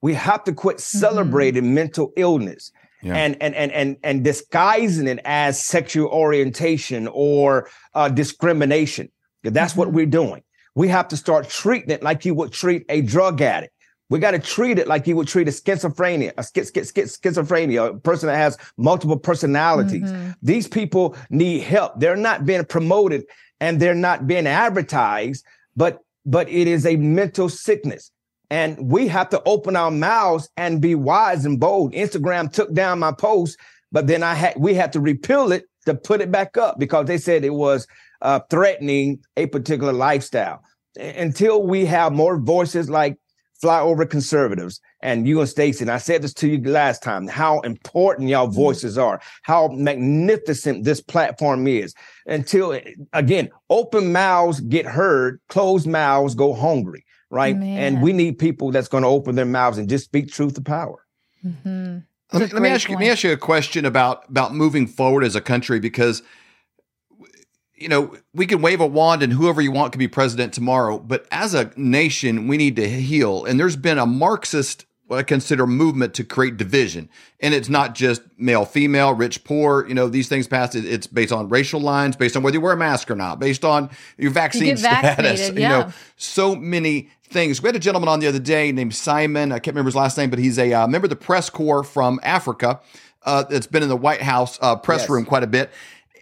We 0.00 0.14
have 0.14 0.44
to 0.44 0.52
quit 0.52 0.76
mm-hmm. 0.76 0.98
celebrating 0.98 1.64
mm-hmm. 1.64 1.74
mental 1.74 2.12
illness. 2.16 2.72
Yeah. 3.02 3.16
And, 3.16 3.36
and 3.42 3.54
and 3.56 3.72
and 3.72 3.96
and 4.04 4.22
disguising 4.22 5.08
it 5.08 5.20
as 5.24 5.60
sexual 5.60 6.08
orientation 6.08 7.08
or 7.08 7.68
uh, 7.94 8.08
discrimination. 8.08 9.10
That's 9.42 9.72
mm-hmm. 9.72 9.80
what 9.80 9.92
we're 9.92 10.06
doing. 10.06 10.42
We 10.76 10.88
have 10.88 11.08
to 11.08 11.16
start 11.16 11.48
treating 11.48 11.90
it 11.90 12.02
like 12.02 12.24
you 12.24 12.34
would 12.34 12.52
treat 12.52 12.84
a 12.88 13.02
drug 13.02 13.42
addict. 13.42 13.74
We 14.12 14.18
got 14.18 14.32
to 14.32 14.38
treat 14.38 14.78
it 14.78 14.86
like 14.86 15.06
you 15.06 15.16
would 15.16 15.26
treat 15.26 15.48
a 15.48 15.50
schizophrenia, 15.50 16.34
a 16.36 16.42
schiz- 16.42 16.70
schiz- 16.70 17.16
schizophrenia, 17.16 17.88
a 17.88 17.98
person 17.98 18.26
that 18.26 18.36
has 18.36 18.58
multiple 18.76 19.18
personalities. 19.18 20.02
Mm-hmm. 20.02 20.32
These 20.42 20.68
people 20.68 21.16
need 21.30 21.60
help. 21.60 21.98
They're 21.98 22.14
not 22.14 22.44
being 22.44 22.66
promoted 22.66 23.24
and 23.58 23.80
they're 23.80 23.94
not 23.94 24.26
being 24.26 24.46
advertised, 24.46 25.46
but 25.76 26.00
but 26.26 26.46
it 26.50 26.68
is 26.68 26.84
a 26.84 26.96
mental 26.96 27.48
sickness. 27.48 28.10
And 28.50 28.92
we 28.92 29.08
have 29.08 29.30
to 29.30 29.42
open 29.46 29.76
our 29.76 29.90
mouths 29.90 30.50
and 30.58 30.82
be 30.82 30.94
wise 30.94 31.46
and 31.46 31.58
bold. 31.58 31.94
Instagram 31.94 32.52
took 32.52 32.74
down 32.74 32.98
my 32.98 33.12
post, 33.12 33.58
but 33.92 34.08
then 34.08 34.22
I 34.22 34.34
had 34.34 34.56
we 34.58 34.74
had 34.74 34.92
to 34.92 35.00
repeal 35.00 35.52
it 35.52 35.64
to 35.86 35.94
put 35.94 36.20
it 36.20 36.30
back 36.30 36.58
up 36.58 36.78
because 36.78 37.06
they 37.06 37.16
said 37.16 37.46
it 37.46 37.54
was 37.54 37.86
uh, 38.20 38.40
threatening 38.50 39.24
a 39.38 39.46
particular 39.46 39.94
lifestyle. 39.94 40.62
Until 41.00 41.62
we 41.62 41.86
have 41.86 42.12
more 42.12 42.38
voices 42.38 42.90
like 42.90 43.16
flyover 43.62 44.08
conservatives 44.08 44.80
and 45.00 45.26
you 45.26 45.40
and 45.40 45.48
Stacy, 45.48 45.84
and 45.84 45.90
I 45.90 45.98
said 45.98 46.22
this 46.22 46.34
to 46.34 46.48
you 46.48 46.62
last 46.68 47.02
time, 47.02 47.28
how 47.28 47.60
important 47.60 48.28
y'all 48.28 48.46
mm-hmm. 48.46 48.54
voices 48.54 48.98
are, 48.98 49.20
how 49.42 49.68
magnificent 49.68 50.84
this 50.84 51.00
platform 51.00 51.66
is. 51.66 51.94
Until 52.26 52.78
again, 53.12 53.50
open 53.70 54.12
mouths 54.12 54.60
get 54.60 54.86
heard, 54.86 55.40
closed 55.48 55.86
mouths 55.86 56.34
go 56.34 56.54
hungry, 56.54 57.04
right? 57.30 57.56
Man. 57.56 57.78
And 57.78 58.02
we 58.02 58.12
need 58.12 58.38
people 58.38 58.70
that's 58.70 58.88
going 58.88 59.02
to 59.02 59.08
open 59.08 59.34
their 59.34 59.44
mouths 59.44 59.78
and 59.78 59.88
just 59.88 60.04
speak 60.04 60.30
truth 60.32 60.54
to 60.54 60.62
power. 60.62 61.04
Mm-hmm. 61.44 61.98
Let, 62.32 62.40
me, 62.40 62.54
let 62.54 62.62
me 62.62 62.68
ask 62.70 62.88
you. 62.88 62.94
Let 62.94 63.00
me 63.00 63.10
ask 63.10 63.24
you 63.24 63.32
a 63.32 63.36
question 63.36 63.84
about 63.84 64.28
about 64.28 64.54
moving 64.54 64.86
forward 64.86 65.22
as 65.22 65.36
a 65.36 65.40
country 65.40 65.80
because 65.80 66.22
you 67.82 67.88
know, 67.88 68.16
we 68.32 68.46
can 68.46 68.62
wave 68.62 68.80
a 68.80 68.86
wand 68.86 69.22
and 69.22 69.32
whoever 69.32 69.60
you 69.60 69.72
want 69.72 69.92
can 69.92 69.98
be 69.98 70.06
president 70.06 70.54
tomorrow, 70.54 70.98
but 70.98 71.26
as 71.32 71.52
a 71.52 71.72
nation, 71.76 72.46
we 72.46 72.56
need 72.56 72.76
to 72.76 72.88
heal. 72.88 73.44
And 73.44 73.58
there's 73.58 73.74
been 73.74 73.98
a 73.98 74.06
Marxist, 74.06 74.86
what 75.08 75.18
I 75.18 75.24
consider 75.24 75.66
movement 75.66 76.14
to 76.14 76.24
create 76.24 76.56
division. 76.56 77.10
And 77.40 77.52
it's 77.52 77.68
not 77.68 77.96
just 77.96 78.22
male, 78.38 78.64
female, 78.64 79.14
rich, 79.14 79.42
poor, 79.42 79.84
you 79.88 79.94
know, 79.94 80.08
these 80.08 80.28
things 80.28 80.46
passed. 80.46 80.76
It's 80.76 81.08
based 81.08 81.32
on 81.32 81.48
racial 81.48 81.80
lines, 81.80 82.14
based 82.14 82.36
on 82.36 82.44
whether 82.44 82.54
you 82.54 82.60
wear 82.60 82.74
a 82.74 82.76
mask 82.76 83.10
or 83.10 83.16
not, 83.16 83.40
based 83.40 83.64
on 83.64 83.90
your 84.16 84.30
vaccine 84.30 84.68
you 84.68 84.76
status. 84.76 85.50
Yeah. 85.50 85.52
You 85.62 85.68
know, 85.68 85.92
so 86.16 86.54
many 86.54 87.10
things. 87.24 87.60
We 87.60 87.66
had 87.66 87.76
a 87.76 87.80
gentleman 87.80 88.08
on 88.08 88.20
the 88.20 88.28
other 88.28 88.38
day 88.38 88.70
named 88.70 88.94
Simon. 88.94 89.50
I 89.50 89.58
can't 89.58 89.74
remember 89.74 89.88
his 89.88 89.96
last 89.96 90.16
name, 90.16 90.30
but 90.30 90.38
he's 90.38 90.58
a 90.58 90.72
uh, 90.72 90.86
member 90.86 91.06
of 91.06 91.10
the 91.10 91.16
press 91.16 91.50
corps 91.50 91.82
from 91.82 92.20
Africa. 92.22 92.80
Uh, 93.24 93.44
that's 93.44 93.68
been 93.68 93.84
in 93.84 93.88
the 93.88 93.96
White 93.96 94.20
House 94.20 94.58
uh, 94.60 94.74
press 94.74 95.02
yes. 95.02 95.10
room 95.10 95.24
quite 95.24 95.44
a 95.44 95.46
bit 95.46 95.70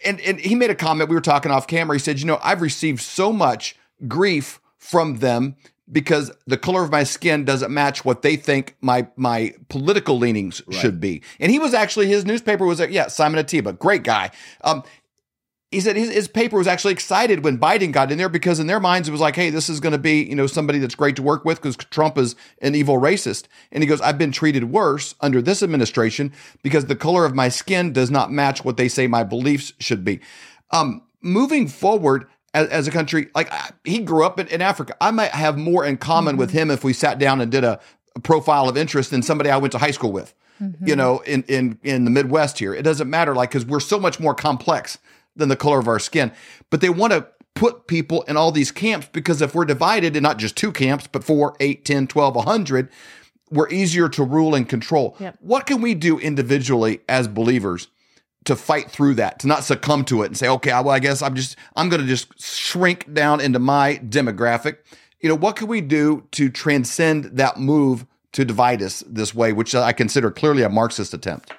and 0.05 0.19
and 0.21 0.39
he 0.39 0.55
made 0.55 0.69
a 0.69 0.75
comment. 0.75 1.09
We 1.09 1.15
were 1.15 1.21
talking 1.21 1.51
off 1.51 1.67
camera. 1.67 1.95
He 1.95 1.99
said, 1.99 2.19
"You 2.19 2.25
know, 2.25 2.39
I've 2.43 2.61
received 2.61 3.01
so 3.01 3.31
much 3.31 3.75
grief 4.07 4.59
from 4.77 5.19
them 5.19 5.55
because 5.91 6.31
the 6.47 6.57
color 6.57 6.83
of 6.83 6.91
my 6.91 7.03
skin 7.03 7.45
doesn't 7.45 7.71
match 7.71 8.05
what 8.05 8.21
they 8.21 8.35
think 8.35 8.75
my 8.81 9.07
my 9.15 9.53
political 9.69 10.17
leanings 10.17 10.61
right. 10.67 10.79
should 10.79 10.99
be." 10.99 11.21
And 11.39 11.51
he 11.51 11.59
was 11.59 11.73
actually 11.73 12.07
his 12.07 12.25
newspaper 12.25 12.65
was 12.65 12.79
like, 12.79 12.91
"Yeah, 12.91 13.07
Simon 13.07 13.43
Ateba, 13.43 13.77
great 13.77 14.03
guy." 14.03 14.31
Um, 14.63 14.83
he 15.71 15.79
said 15.79 15.95
his, 15.95 16.11
his 16.11 16.27
paper 16.27 16.57
was 16.57 16.67
actually 16.67 16.91
excited 16.91 17.45
when 17.45 17.57
Biden 17.57 17.93
got 17.93 18.11
in 18.11 18.17
there 18.17 18.27
because 18.27 18.59
in 18.59 18.67
their 18.67 18.79
minds 18.79 19.07
it 19.07 19.11
was 19.11 19.21
like, 19.21 19.37
hey, 19.37 19.49
this 19.49 19.69
is 19.69 19.79
going 19.79 19.93
to 19.93 19.97
be 19.97 20.21
you 20.23 20.35
know 20.35 20.45
somebody 20.45 20.79
that's 20.79 20.95
great 20.95 21.15
to 21.15 21.23
work 21.23 21.45
with 21.45 21.61
because 21.61 21.77
Trump 21.77 22.17
is 22.17 22.35
an 22.61 22.75
evil 22.75 22.99
racist. 22.99 23.45
And 23.71 23.81
he 23.81 23.87
goes, 23.87 24.01
I've 24.01 24.17
been 24.17 24.33
treated 24.33 24.65
worse 24.65 25.15
under 25.21 25.41
this 25.41 25.63
administration 25.63 26.33
because 26.61 26.85
the 26.85 26.95
color 26.95 27.25
of 27.25 27.33
my 27.33 27.47
skin 27.47 27.93
does 27.93 28.11
not 28.11 28.31
match 28.31 28.65
what 28.65 28.75
they 28.75 28.89
say 28.89 29.07
my 29.07 29.23
beliefs 29.23 29.71
should 29.79 30.03
be. 30.03 30.19
Um, 30.71 31.03
moving 31.21 31.67
forward 31.67 32.27
as, 32.53 32.67
as, 32.67 32.87
a 32.87 32.91
country, 32.91 33.29
like 33.33 33.51
he 33.85 33.99
grew 33.99 34.25
up 34.25 34.39
in, 34.39 34.47
in, 34.47 34.61
Africa, 34.61 34.95
I 34.99 35.11
might 35.11 35.31
have 35.31 35.57
more 35.57 35.85
in 35.85 35.97
common 35.97 36.33
mm-hmm. 36.33 36.39
with 36.39 36.51
him 36.51 36.69
if 36.69 36.83
we 36.83 36.91
sat 36.91 37.17
down 37.17 37.39
and 37.39 37.49
did 37.49 37.63
a, 37.63 37.79
a 38.15 38.19
profile 38.19 38.67
of 38.67 38.75
interest 38.75 39.11
than 39.11 39.21
somebody 39.21 39.49
I 39.49 39.57
went 39.57 39.71
to 39.71 39.77
high 39.77 39.91
school 39.91 40.11
with. 40.11 40.33
Mm-hmm. 40.61 40.87
You 40.87 40.95
know, 40.97 41.19
in 41.19 41.43
in 41.43 41.79
in 41.81 42.03
the 42.03 42.11
Midwest 42.11 42.59
here, 42.59 42.73
it 42.73 42.83
doesn't 42.83 43.09
matter, 43.09 43.33
like 43.33 43.49
because 43.49 43.65
we're 43.65 43.79
so 43.79 43.97
much 43.97 44.19
more 44.19 44.35
complex 44.35 44.99
than 45.35 45.49
the 45.49 45.55
color 45.55 45.79
of 45.79 45.87
our 45.87 45.99
skin. 45.99 46.31
But 46.69 46.81
they 46.81 46.89
want 46.89 47.13
to 47.13 47.27
put 47.53 47.87
people 47.87 48.23
in 48.23 48.37
all 48.37 48.51
these 48.51 48.71
camps 48.71 49.07
because 49.11 49.41
if 49.41 49.53
we're 49.53 49.65
divided 49.65 50.15
in 50.15 50.23
not 50.23 50.37
just 50.37 50.55
two 50.55 50.71
camps, 50.71 51.07
but 51.07 51.23
four, 51.23 51.55
eight, 51.59 51.85
10, 51.85 52.07
12, 52.07 52.35
100, 52.35 52.89
we're 53.49 53.69
easier 53.69 54.07
to 54.09 54.23
rule 54.23 54.55
and 54.55 54.67
control. 54.67 55.15
Yep. 55.19 55.37
What 55.41 55.65
can 55.65 55.81
we 55.81 55.93
do 55.93 56.17
individually 56.17 57.01
as 57.09 57.27
believers 57.27 57.87
to 58.45 58.55
fight 58.55 58.89
through 58.89 59.15
that, 59.15 59.39
to 59.39 59.47
not 59.47 59.63
succumb 59.63 60.03
to 60.05 60.23
it 60.23 60.27
and 60.27 60.37
say, 60.37 60.47
okay, 60.47 60.71
well, 60.71 60.89
I 60.89 60.99
guess 60.99 61.21
I'm 61.21 61.35
just, 61.35 61.55
I'm 61.75 61.89
going 61.89 62.01
to 62.01 62.07
just 62.07 62.41
shrink 62.41 63.13
down 63.13 63.39
into 63.39 63.59
my 63.59 63.99
demographic. 64.03 64.77
You 65.19 65.29
know, 65.29 65.35
what 65.35 65.55
can 65.55 65.67
we 65.67 65.81
do 65.81 66.25
to 66.31 66.49
transcend 66.49 67.25
that 67.37 67.59
move 67.59 68.07
to 68.31 68.43
divide 68.45 68.81
us 68.81 69.03
this 69.05 69.35
way, 69.35 69.53
which 69.53 69.75
I 69.75 69.91
consider 69.91 70.31
clearly 70.31 70.63
a 70.63 70.69
Marxist 70.69 71.13
attempt? 71.13 71.53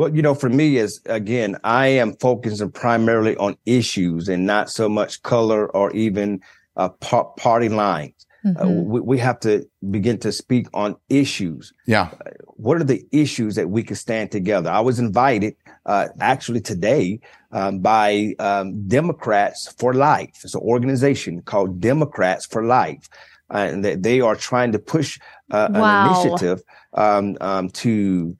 Well, 0.00 0.16
you 0.16 0.22
know, 0.22 0.34
for 0.34 0.48
me 0.48 0.78
is 0.78 0.98
again, 1.04 1.58
I 1.62 1.88
am 1.88 2.14
focusing 2.14 2.70
primarily 2.70 3.36
on 3.36 3.58
issues 3.66 4.30
and 4.30 4.46
not 4.46 4.70
so 4.70 4.88
much 4.88 5.22
color 5.22 5.70
or 5.76 5.92
even 5.92 6.40
uh, 6.78 6.88
par- 6.88 7.30
party 7.36 7.68
lines. 7.68 8.26
Uh, 8.42 8.48
mm-hmm. 8.48 8.62
Uh, 8.62 8.82
we, 8.82 9.00
we, 9.00 9.18
have 9.18 9.38
to 9.40 9.68
begin 9.90 10.16
to 10.20 10.32
speak 10.32 10.68
on 10.72 10.96
issues. 11.10 11.74
Yeah. 11.86 12.08
Uh, 12.14 12.30
what 12.46 12.80
are 12.80 12.84
the 12.84 13.06
issues 13.12 13.56
that 13.56 13.68
we 13.68 13.82
can 13.82 13.94
stand 13.94 14.32
together? 14.32 14.70
I 14.70 14.80
was 14.80 14.98
invited 14.98 15.54
uh, 15.84 16.08
actually 16.18 16.62
today 16.62 17.20
um, 17.52 17.80
by 17.80 18.34
um, 18.38 18.88
Democrats 18.88 19.70
for 19.70 19.92
Life. 19.92 20.40
It's 20.44 20.54
an 20.54 20.62
organization 20.62 21.42
called 21.42 21.78
Democrats 21.78 22.46
for 22.46 22.64
Life. 22.64 23.06
Uh, 23.52 23.68
and 23.70 23.84
they, 23.84 23.96
they 23.96 24.22
are 24.22 24.34
trying 24.34 24.72
to 24.72 24.78
push 24.78 25.18
wow. 25.50 25.66
an 25.66 26.08
initiative 26.08 26.62
um, 26.94 27.36
um 27.42 27.68
to 27.68 28.34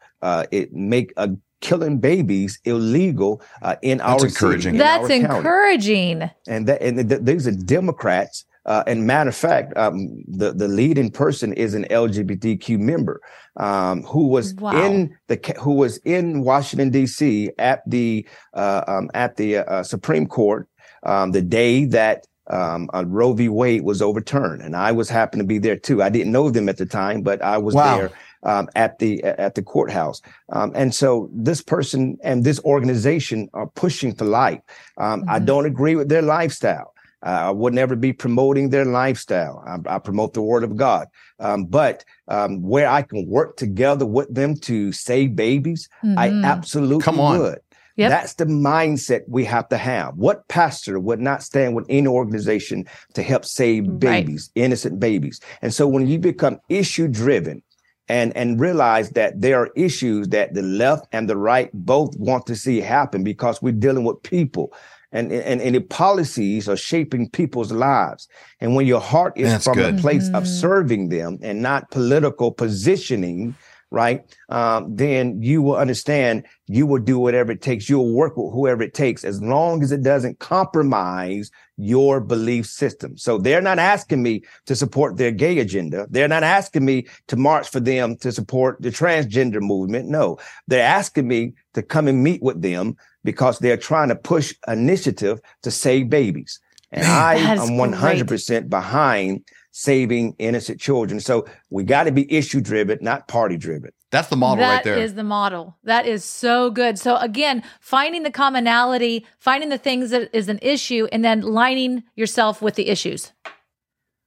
it 0.51 0.73
make 0.73 1.13
a 1.19 1.31
killing 1.61 1.99
babies 1.99 2.59
illegal 2.65 3.43
uh, 3.63 3.77
in 3.83 3.99
That's 3.99 4.23
our 4.23 4.29
encouraging. 4.29 4.73
City, 4.73 4.79
That's 4.79 5.11
encouraging. 5.11 6.31
And 6.47 6.67
that 6.69 6.83
and 6.83 7.09
th- 7.09 7.23
these 7.23 7.47
are 7.47 7.53
Democrats. 7.53 8.45
Uh, 8.67 8.85
and 8.87 9.07
matter 9.07 9.31
of 9.31 9.37
fact, 9.37 9.77
um, 9.77 10.23
the 10.29 10.53
the 10.53 10.69
leading 10.69 11.11
person 11.11 11.53
is 11.55 11.75
an 11.75 11.85
LGBTQ 11.85 12.79
member 12.79 13.21
um, 13.57 14.03
who 14.03 14.29
was 14.29 14.55
wow. 14.55 14.73
in 14.73 15.17
the 15.29 15.55
who 15.59 15.73
was 15.73 15.97
in 15.99 16.43
Washington 16.43 16.91
D.C. 16.91 17.51
at 17.59 17.83
the 17.89 18.27
uh, 18.53 18.85
um, 18.87 19.11
at 19.15 19.37
the 19.37 19.59
uh, 19.59 19.83
Supreme 19.83 20.27
Court 20.27 20.69
um, 21.05 21.33
the 21.33 21.43
day 21.43 21.87
that 21.87 22.27
um, 22.49 22.91
uh, 22.93 23.05
Roe 23.07 23.33
v. 23.33 23.49
Wade 23.49 23.83
was 23.83 24.03
overturned, 24.03 24.61
and 24.63 24.77
I 24.77 24.93
was 24.93 25.09
happened 25.09 25.41
to 25.41 25.47
be 25.47 25.59
there 25.59 25.77
too. 25.77 26.03
I 26.03 26.11
didn't 26.11 26.33
know 26.33 26.51
them 26.51 26.69
at 26.69 26.77
the 26.77 26.87
time, 26.87 27.23
but 27.23 27.41
I 27.43 27.59
was 27.59 27.75
wow. 27.75 27.97
there 27.97 28.13
um, 28.43 28.69
at 28.75 28.99
the 28.99 29.23
at 29.23 29.55
the 29.55 29.63
courthouse. 29.63 30.23
Um, 30.51 30.73
and 30.75 30.95
so 30.95 31.31
this 31.33 31.63
person 31.63 32.19
and 32.23 32.45
this 32.45 32.61
organization 32.61 33.49
are 33.53 33.67
pushing 33.67 34.15
for 34.15 34.25
life. 34.25 34.61
Um, 34.99 35.21
mm-hmm. 35.21 35.31
I 35.31 35.39
don't 35.39 35.67
agree 35.67 35.97
with 35.97 36.09
their 36.09 36.23
lifestyle. 36.23 36.95
Uh, 37.25 37.49
I 37.49 37.51
would 37.51 37.75
never 37.75 37.97
be 37.97 38.15
promoting 38.15 38.71
their 38.71 38.87
lifestyle. 38.87 39.63
I, 39.67 39.97
I 39.97 39.99
promote 39.99 40.33
the 40.33 40.41
word 40.41 40.65
of 40.65 40.77
God. 40.77 41.07
Um, 41.39 41.67
but 41.67 42.03
um, 42.29 42.63
where 42.63 42.89
I 42.89 43.03
can 43.03 43.27
work 43.27 43.59
together 43.59 44.07
with 44.07 44.35
them 44.35 44.57
to 44.61 44.91
save 44.93 45.37
babies, 45.37 45.89
mm-hmm. 46.03 46.19
I 46.19 46.29
absolutely 46.29 47.03
Come 47.03 47.21
on. 47.21 47.39
would. 47.39 47.59
Yep. 47.97 48.11
That's 48.11 48.35
the 48.35 48.47
mindset 48.47 49.23
we 49.29 49.45
have 49.45 49.69
to 49.69 49.77
have. 49.77 50.17
What 50.17 50.49
pastor 50.49 50.99
would 50.99 51.21
not 51.21 51.43
stand 51.43 51.75
with 51.75 51.85
any 51.91 52.07
organization 52.07 52.87
to 53.13 53.23
help 53.23 53.45
save 53.45 53.99
babies, 53.99 54.51
right. 54.57 54.65
innocent 54.65 54.99
babies? 54.99 55.41
And 55.61 55.75
so 55.75 55.87
when 55.87 56.07
you 56.07 56.19
become 56.19 56.61
issue 56.71 57.09
driven, 57.09 57.63
and 58.11 58.37
and 58.37 58.61
realize 58.61 59.11
that 59.11 59.41
there 59.41 59.57
are 59.57 59.71
issues 59.77 60.29
that 60.29 60.53
the 60.53 60.63
left 60.63 61.07
and 61.13 61.31
the 61.31 61.37
right 61.37 61.71
both 61.73 62.17
want 62.19 62.45
to 62.45 62.57
see 62.57 62.81
happen 62.81 63.23
because 63.23 63.63
we're 63.63 63.73
dealing 63.73 64.03
with 64.03 64.21
people 64.25 64.75
and 65.13 65.31
and, 65.31 65.63
and 65.63 65.77
the 65.77 65.81
policies 65.81 66.69
are 66.69 66.77
shaping 66.77 67.31
people's 67.31 67.71
lives 67.71 68.29
and 68.61 68.75
when 68.75 68.85
your 68.85 69.01
heart 69.01 69.33
is 69.37 69.49
That's 69.49 69.65
from 69.65 69.75
good. 69.75 69.95
a 69.95 70.01
place 70.01 70.27
mm-hmm. 70.27 70.35
of 70.35 70.49
serving 70.49 71.09
them 71.11 71.39
and 71.41 71.63
not 71.63 71.93
political 71.93 72.51
positioning 72.51 73.55
right? 73.91 74.25
Um, 74.49 74.95
then 74.95 75.43
you 75.43 75.63
will 75.63 75.77
understand 75.77 76.47
you 76.69 76.87
will 76.87 77.01
do 77.01 77.19
whatever 77.19 77.53
it 77.53 77.63
takes. 77.63 77.89
You'll 77.89 78.15
work 78.15 78.37
with 78.37 78.53
whoever 78.53 78.83
it 78.83 78.95
takes 78.95 79.25
as 79.25 79.43
long 79.43 79.83
as 79.83 79.91
it 79.91 80.03
doesn't 80.03 80.39
compromise 80.39 81.51
your 81.77 82.21
belief 82.21 82.67
system. 82.67 83.17
So 83.17 83.39
they're 83.39 83.63
not 83.63 83.79
asking 83.79 84.23
me 84.23 84.45
to 84.67 84.77
support 84.77 85.17
their 85.17 85.33
gay 85.33 85.59
agenda. 85.59 86.07
They're 86.11 86.29
not 86.29 86.45
asking 86.45 86.85
me 86.85 87.07
to 87.29 87.37
march 87.37 87.69
for 87.69 87.81
them 87.81 88.17
to 88.19 88.31
support 88.31 88.81
the 88.81 88.91
transgender 88.91 89.61
movement. 89.61 90.09
No, 90.09 90.39
they're 90.69 90.87
asking 90.87 91.27
me 91.27 91.55
to 91.75 91.83
come 91.83 92.07
and 92.07 92.23
meet 92.23 92.43
with 92.43 92.63
them 92.63 92.97
because 93.25 93.59
they're 93.59 93.77
trying 93.77 94.09
to 94.09 94.17
push 94.17 94.55
initiative 94.69 95.41
to 95.63 95.71
save 95.71 96.11
babies. 96.11 96.61
And 96.93 97.07
I 97.07 97.35
am 97.37 97.59
100% 97.71 98.27
great. 98.27 98.71
behind 98.71 99.45
saving 99.71 100.35
innocent 100.39 100.81
children. 100.81 101.21
So 101.21 101.47
we 101.71 101.85
got 101.85 102.05
to 102.05 102.13
be 102.13 102.31
issue 102.33 102.61
driven, 102.61 102.99
not 103.01 103.29
party 103.29 103.57
driven. 103.57 103.91
That's 104.11 104.29
the 104.29 104.37
model 104.37 104.65
that 104.65 104.75
right 104.75 104.85
there. 104.85 104.97
That 104.97 105.03
is 105.03 105.15
the 105.15 105.23
model. 105.23 105.77
That 105.85 106.07
is 106.07 106.25
so 106.25 106.71
good. 106.71 106.99
So 106.99 107.17
again, 107.17 107.63
finding 107.81 108.25
the 108.25 108.33
commonality, 108.33 109.25
finding 109.39 109.69
the 109.69 109.79
things 109.79 110.11
that 110.11 110.31
is 110.33 110.49
an 110.49 110.59
issue, 110.63 111.07
and 111.13 111.25
then 111.25 111.43
lining 111.43 112.03
yourself 112.17 112.61
with 112.61 112.75
the 112.75 112.89
issues. 112.89 113.33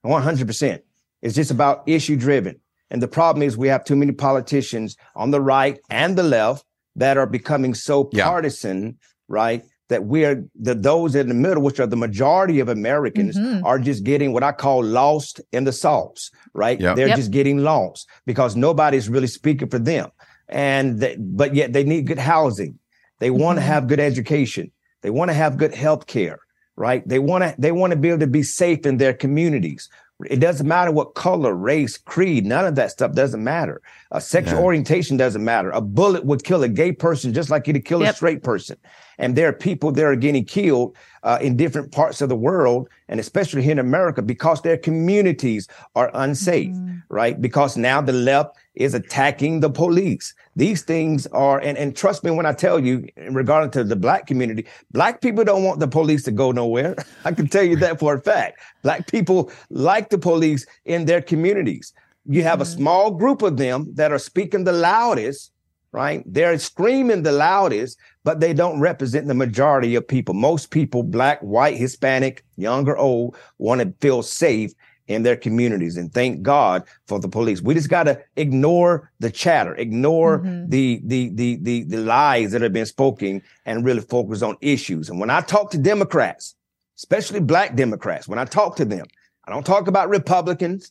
100%. 0.06 0.80
It's 1.20 1.34
just 1.34 1.50
about 1.50 1.82
issue 1.86 2.16
driven. 2.16 2.60
And 2.90 3.02
the 3.02 3.08
problem 3.08 3.42
is 3.42 3.56
we 3.56 3.68
have 3.68 3.84
too 3.84 3.96
many 3.96 4.12
politicians 4.12 4.96
on 5.14 5.30
the 5.30 5.40
right 5.40 5.78
and 5.90 6.16
the 6.16 6.22
left 6.22 6.64
that 6.96 7.16
are 7.16 7.26
becoming 7.26 7.74
so 7.74 8.04
partisan, 8.04 8.84
yeah. 8.84 8.92
right? 9.28 9.64
That 9.88 10.04
we're 10.04 10.44
that 10.60 10.82
those 10.82 11.14
in 11.14 11.28
the 11.28 11.34
middle, 11.34 11.62
which 11.62 11.78
are 11.78 11.86
the 11.86 11.96
majority 11.96 12.60
of 12.60 12.68
Americans, 12.68 13.36
mm-hmm. 13.36 13.64
are 13.64 13.78
just 13.78 14.04
getting 14.04 14.32
what 14.32 14.42
I 14.42 14.52
call 14.52 14.82
lost 14.82 15.40
in 15.52 15.64
the 15.64 15.72
sauce, 15.72 16.30
right? 16.54 16.80
Yep. 16.80 16.96
They're 16.96 17.08
yep. 17.08 17.16
just 17.16 17.30
getting 17.30 17.58
lost 17.58 18.08
because 18.26 18.56
nobody's 18.56 19.08
really 19.08 19.26
speaking 19.26 19.68
for 19.68 19.78
them. 19.78 20.10
And 20.48 21.00
they, 21.00 21.16
but 21.18 21.54
yet 21.54 21.72
they 21.72 21.84
need 21.84 22.06
good 22.06 22.18
housing. 22.18 22.78
They 23.18 23.30
want 23.30 23.58
to 23.58 23.62
mm-hmm. 23.62 23.72
have 23.72 23.86
good 23.86 24.00
education. 24.00 24.70
They 25.02 25.10
want 25.10 25.30
to 25.30 25.34
have 25.34 25.58
good 25.58 25.74
health 25.74 26.06
care, 26.06 26.40
right? 26.76 27.06
They 27.06 27.18
want 27.18 27.44
to 27.44 27.54
they 27.58 27.72
want 27.72 27.92
to 27.92 27.98
be 27.98 28.08
able 28.08 28.20
to 28.20 28.26
be 28.26 28.42
safe 28.42 28.86
in 28.86 28.96
their 28.96 29.12
communities. 29.14 29.88
It 30.26 30.38
doesn't 30.38 30.66
matter 30.66 30.92
what 30.92 31.14
color, 31.14 31.54
race, 31.54 31.98
creed, 31.98 32.46
none 32.46 32.64
of 32.64 32.76
that 32.76 32.92
stuff 32.92 33.12
doesn't 33.12 33.42
matter. 33.42 33.82
A 34.12 34.20
sexual 34.20 34.60
yeah. 34.60 34.64
orientation 34.64 35.16
doesn't 35.16 35.44
matter. 35.44 35.70
A 35.70 35.80
bullet 35.80 36.24
would 36.24 36.44
kill 36.44 36.62
a 36.62 36.68
gay 36.68 36.92
person 36.92 37.34
just 37.34 37.50
like 37.50 37.68
it'd 37.68 37.84
kill 37.84 38.00
yep. 38.00 38.14
a 38.14 38.16
straight 38.16 38.42
person. 38.42 38.76
And 39.18 39.36
there 39.36 39.48
are 39.48 39.52
people 39.52 39.92
that 39.92 40.04
are 40.04 40.16
getting 40.16 40.44
killed 40.44 40.96
uh, 41.22 41.38
in 41.40 41.56
different 41.56 41.92
parts 41.92 42.20
of 42.20 42.28
the 42.28 42.36
world, 42.36 42.88
and 43.08 43.18
especially 43.18 43.62
here 43.62 43.72
in 43.72 43.78
America, 43.78 44.22
because 44.22 44.60
their 44.62 44.76
communities 44.76 45.68
are 45.94 46.10
unsafe, 46.14 46.70
mm-hmm. 46.74 46.98
right? 47.08 47.40
Because 47.40 47.76
now 47.76 48.00
the 48.00 48.12
left 48.12 48.56
is 48.74 48.92
attacking 48.94 49.60
the 49.60 49.70
police. 49.70 50.34
These 50.56 50.82
things 50.82 51.26
are, 51.28 51.60
and, 51.60 51.78
and 51.78 51.96
trust 51.96 52.24
me 52.24 52.30
when 52.30 52.46
I 52.46 52.52
tell 52.52 52.78
you, 52.78 53.06
in 53.16 53.34
regard 53.34 53.72
to 53.72 53.84
the 53.84 53.96
black 53.96 54.26
community, 54.26 54.66
black 54.90 55.20
people 55.20 55.44
don't 55.44 55.64
want 55.64 55.80
the 55.80 55.88
police 55.88 56.24
to 56.24 56.30
go 56.30 56.52
nowhere. 56.52 56.96
I 57.24 57.32
can 57.32 57.48
tell 57.48 57.64
you 57.64 57.76
that 57.76 57.98
for 57.98 58.14
a 58.14 58.20
fact. 58.20 58.60
Black 58.82 59.06
people 59.06 59.50
like 59.70 60.10
the 60.10 60.18
police 60.18 60.66
in 60.84 61.06
their 61.06 61.22
communities. 61.22 61.92
You 62.26 62.42
have 62.42 62.60
a 62.60 62.64
mm-hmm. 62.64 62.78
small 62.78 63.10
group 63.10 63.42
of 63.42 63.56
them 63.56 63.94
that 63.94 64.12
are 64.12 64.18
speaking 64.18 64.64
the 64.64 64.72
loudest 64.72 65.52
right? 65.94 66.24
They're 66.26 66.58
screaming 66.58 67.22
the 67.22 67.30
loudest, 67.30 67.98
but 68.24 68.40
they 68.40 68.52
don't 68.52 68.80
represent 68.80 69.26
the 69.26 69.34
majority 69.34 69.94
of 69.94 70.08
people. 70.08 70.34
Most 70.34 70.70
people, 70.70 71.02
black, 71.02 71.40
white, 71.40 71.76
Hispanic, 71.76 72.44
young 72.56 72.88
or 72.88 72.96
old, 72.96 73.36
want 73.58 73.80
to 73.82 73.94
feel 74.00 74.22
safe 74.22 74.72
in 75.06 75.22
their 75.22 75.36
communities. 75.36 75.98
And 75.98 76.12
thank 76.12 76.42
God 76.42 76.82
for 77.06 77.20
the 77.20 77.28
police. 77.28 77.60
We 77.60 77.74
just 77.74 77.90
got 77.90 78.04
to 78.04 78.22
ignore 78.36 79.12
the 79.20 79.30
chatter, 79.30 79.74
ignore 79.74 80.38
mm-hmm. 80.38 80.70
the, 80.70 81.02
the, 81.04 81.28
the, 81.34 81.56
the, 81.56 81.82
the 81.84 81.98
lies 81.98 82.52
that 82.52 82.62
have 82.62 82.72
been 82.72 82.86
spoken 82.86 83.42
and 83.66 83.84
really 83.84 84.00
focus 84.00 84.42
on 84.42 84.56
issues. 84.62 85.10
And 85.10 85.20
when 85.20 85.30
I 85.30 85.42
talk 85.42 85.70
to 85.72 85.78
Democrats, 85.78 86.54
especially 86.96 87.40
black 87.40 87.76
Democrats, 87.76 88.26
when 88.26 88.38
I 88.38 88.46
talk 88.46 88.76
to 88.76 88.84
them, 88.86 89.06
I 89.46 89.50
don't 89.52 89.66
talk 89.66 89.88
about 89.88 90.08
Republicans. 90.08 90.90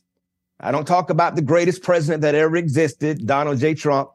I 0.60 0.70
don't 0.70 0.86
talk 0.86 1.10
about 1.10 1.34
the 1.34 1.42
greatest 1.42 1.82
president 1.82 2.22
that 2.22 2.36
ever 2.36 2.56
existed, 2.56 3.26
Donald 3.26 3.58
J. 3.58 3.74
Trump. 3.74 4.10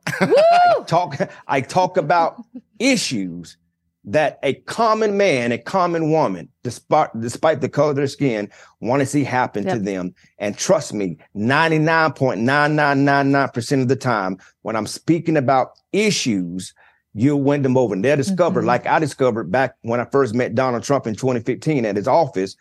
I 0.89 0.91
talk, 0.91 1.31
I 1.47 1.61
talk 1.61 1.95
about 1.97 2.43
issues 2.79 3.57
that 4.05 4.39
a 4.43 4.53
common 4.61 5.17
man, 5.17 5.51
a 5.51 5.57
common 5.57 6.09
woman, 6.11 6.47
despite 6.63 7.09
despite 7.19 7.59
the 7.61 7.69
color 7.69 7.91
of 7.91 7.97
their 7.97 8.07
skin, 8.07 8.49
want 8.79 9.01
to 9.01 9.05
see 9.05 9.23
happen 9.23 9.65
yep. 9.65 9.75
to 9.75 9.79
them. 9.79 10.15
And 10.39 10.57
trust 10.57 10.91
me, 10.93 11.17
99.9999% 11.35 13.81
of 13.81 13.87
the 13.87 13.95
time, 13.95 14.39
when 14.63 14.75
I'm 14.75 14.87
speaking 14.87 15.37
about 15.37 15.73
issues, 15.91 16.73
you'll 17.13 17.43
win 17.43 17.61
them 17.61 17.77
over. 17.77 17.93
And 17.93 18.03
they'll 18.03 18.15
discover, 18.15 18.61
mm-hmm. 18.61 18.67
like 18.67 18.87
I 18.87 18.97
discovered 18.99 19.51
back 19.51 19.75
when 19.81 19.99
I 19.99 20.05
first 20.05 20.33
met 20.33 20.55
Donald 20.55 20.81
Trump 20.83 21.05
in 21.05 21.13
2015 21.15 21.85
at 21.85 21.95
his 21.95 22.07
office. 22.07 22.55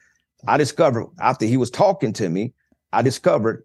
I 0.47 0.57
discovered 0.57 1.09
after 1.21 1.47
he 1.47 1.57
was 1.57 1.71
talking 1.71 2.13
to 2.15 2.29
me, 2.29 2.53
I 2.93 3.03
discovered 3.03 3.65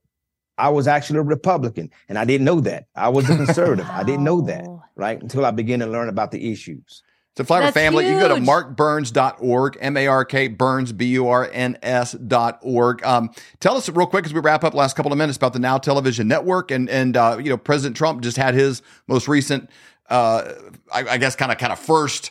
I 0.57 0.69
was 0.69 0.87
actually 0.87 1.19
a 1.19 1.23
Republican 1.23 1.89
and 2.09 2.17
I 2.17 2.25
didn't 2.25 2.45
know 2.45 2.59
that. 2.61 2.85
I 2.95 3.09
was 3.09 3.29
a 3.29 3.35
conservative. 3.35 3.87
wow. 3.87 3.99
I 3.99 4.03
didn't 4.03 4.23
know 4.23 4.41
that, 4.41 4.65
right? 4.95 5.21
Until 5.21 5.45
I 5.45 5.51
began 5.51 5.79
to 5.79 5.87
learn 5.87 6.09
about 6.09 6.31
the 6.31 6.51
issues. 6.51 7.03
So 7.35 7.43
Flyover 7.43 7.73
Family, 7.73 8.05
huge. 8.05 8.13
you 8.13 8.19
go 8.19 8.35
to 8.35 8.39
markburns.org, 8.39 9.77
M-A-R-K, 9.81 10.49
Burns, 10.49 10.93
B-U-R-N-S 10.93 12.11
dot 12.11 12.59
org. 12.61 13.03
Um, 13.03 13.31
tell 13.59 13.75
us 13.75 13.89
real 13.89 14.05
quick 14.05 14.25
as 14.25 14.33
we 14.33 14.39
wrap 14.39 14.63
up 14.63 14.75
last 14.75 14.95
couple 14.95 15.11
of 15.11 15.17
minutes 15.17 15.37
about 15.37 15.53
the 15.53 15.59
Now 15.59 15.79
Television 15.79 16.27
Network. 16.27 16.69
And, 16.69 16.87
and 16.91 17.17
uh, 17.17 17.39
you 17.41 17.49
know, 17.49 17.57
President 17.57 17.97
Trump 17.97 18.21
just 18.21 18.37
had 18.37 18.53
his 18.53 18.83
most 19.07 19.27
recent, 19.27 19.67
uh, 20.11 20.51
I, 20.93 21.05
I 21.09 21.17
guess, 21.17 21.35
kind 21.35 21.51
of 21.51 21.57
kind 21.57 21.73
of 21.73 21.79
first, 21.79 22.29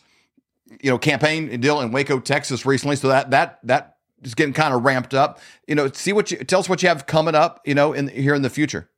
you 0.81 0.91
know, 0.91 0.99
campaign 0.99 1.61
deal 1.61 1.81
in 1.81 1.91
Waco, 1.91 2.21
Texas 2.21 2.65
recently. 2.65 2.95
So 2.95 3.09
that 3.09 3.33
that 3.33 3.59
that 3.65 3.92
just 4.23 4.37
getting 4.37 4.55
kind 4.55 4.75
of 4.75 4.85
ramped 4.85 5.15
up. 5.15 5.41
You 5.67 5.75
know, 5.75 5.91
see 5.93 6.13
what 6.13 6.31
you 6.31 6.39
tell 6.39 6.61
us 6.61 6.69
what 6.69 6.83
you 6.83 6.89
have 6.89 7.07
coming 7.07 7.35
up. 7.35 7.61
You 7.65 7.75
know, 7.75 7.93
in 7.93 8.09
here 8.09 8.35
in 8.35 8.43
the 8.43 8.51
future. 8.51 8.89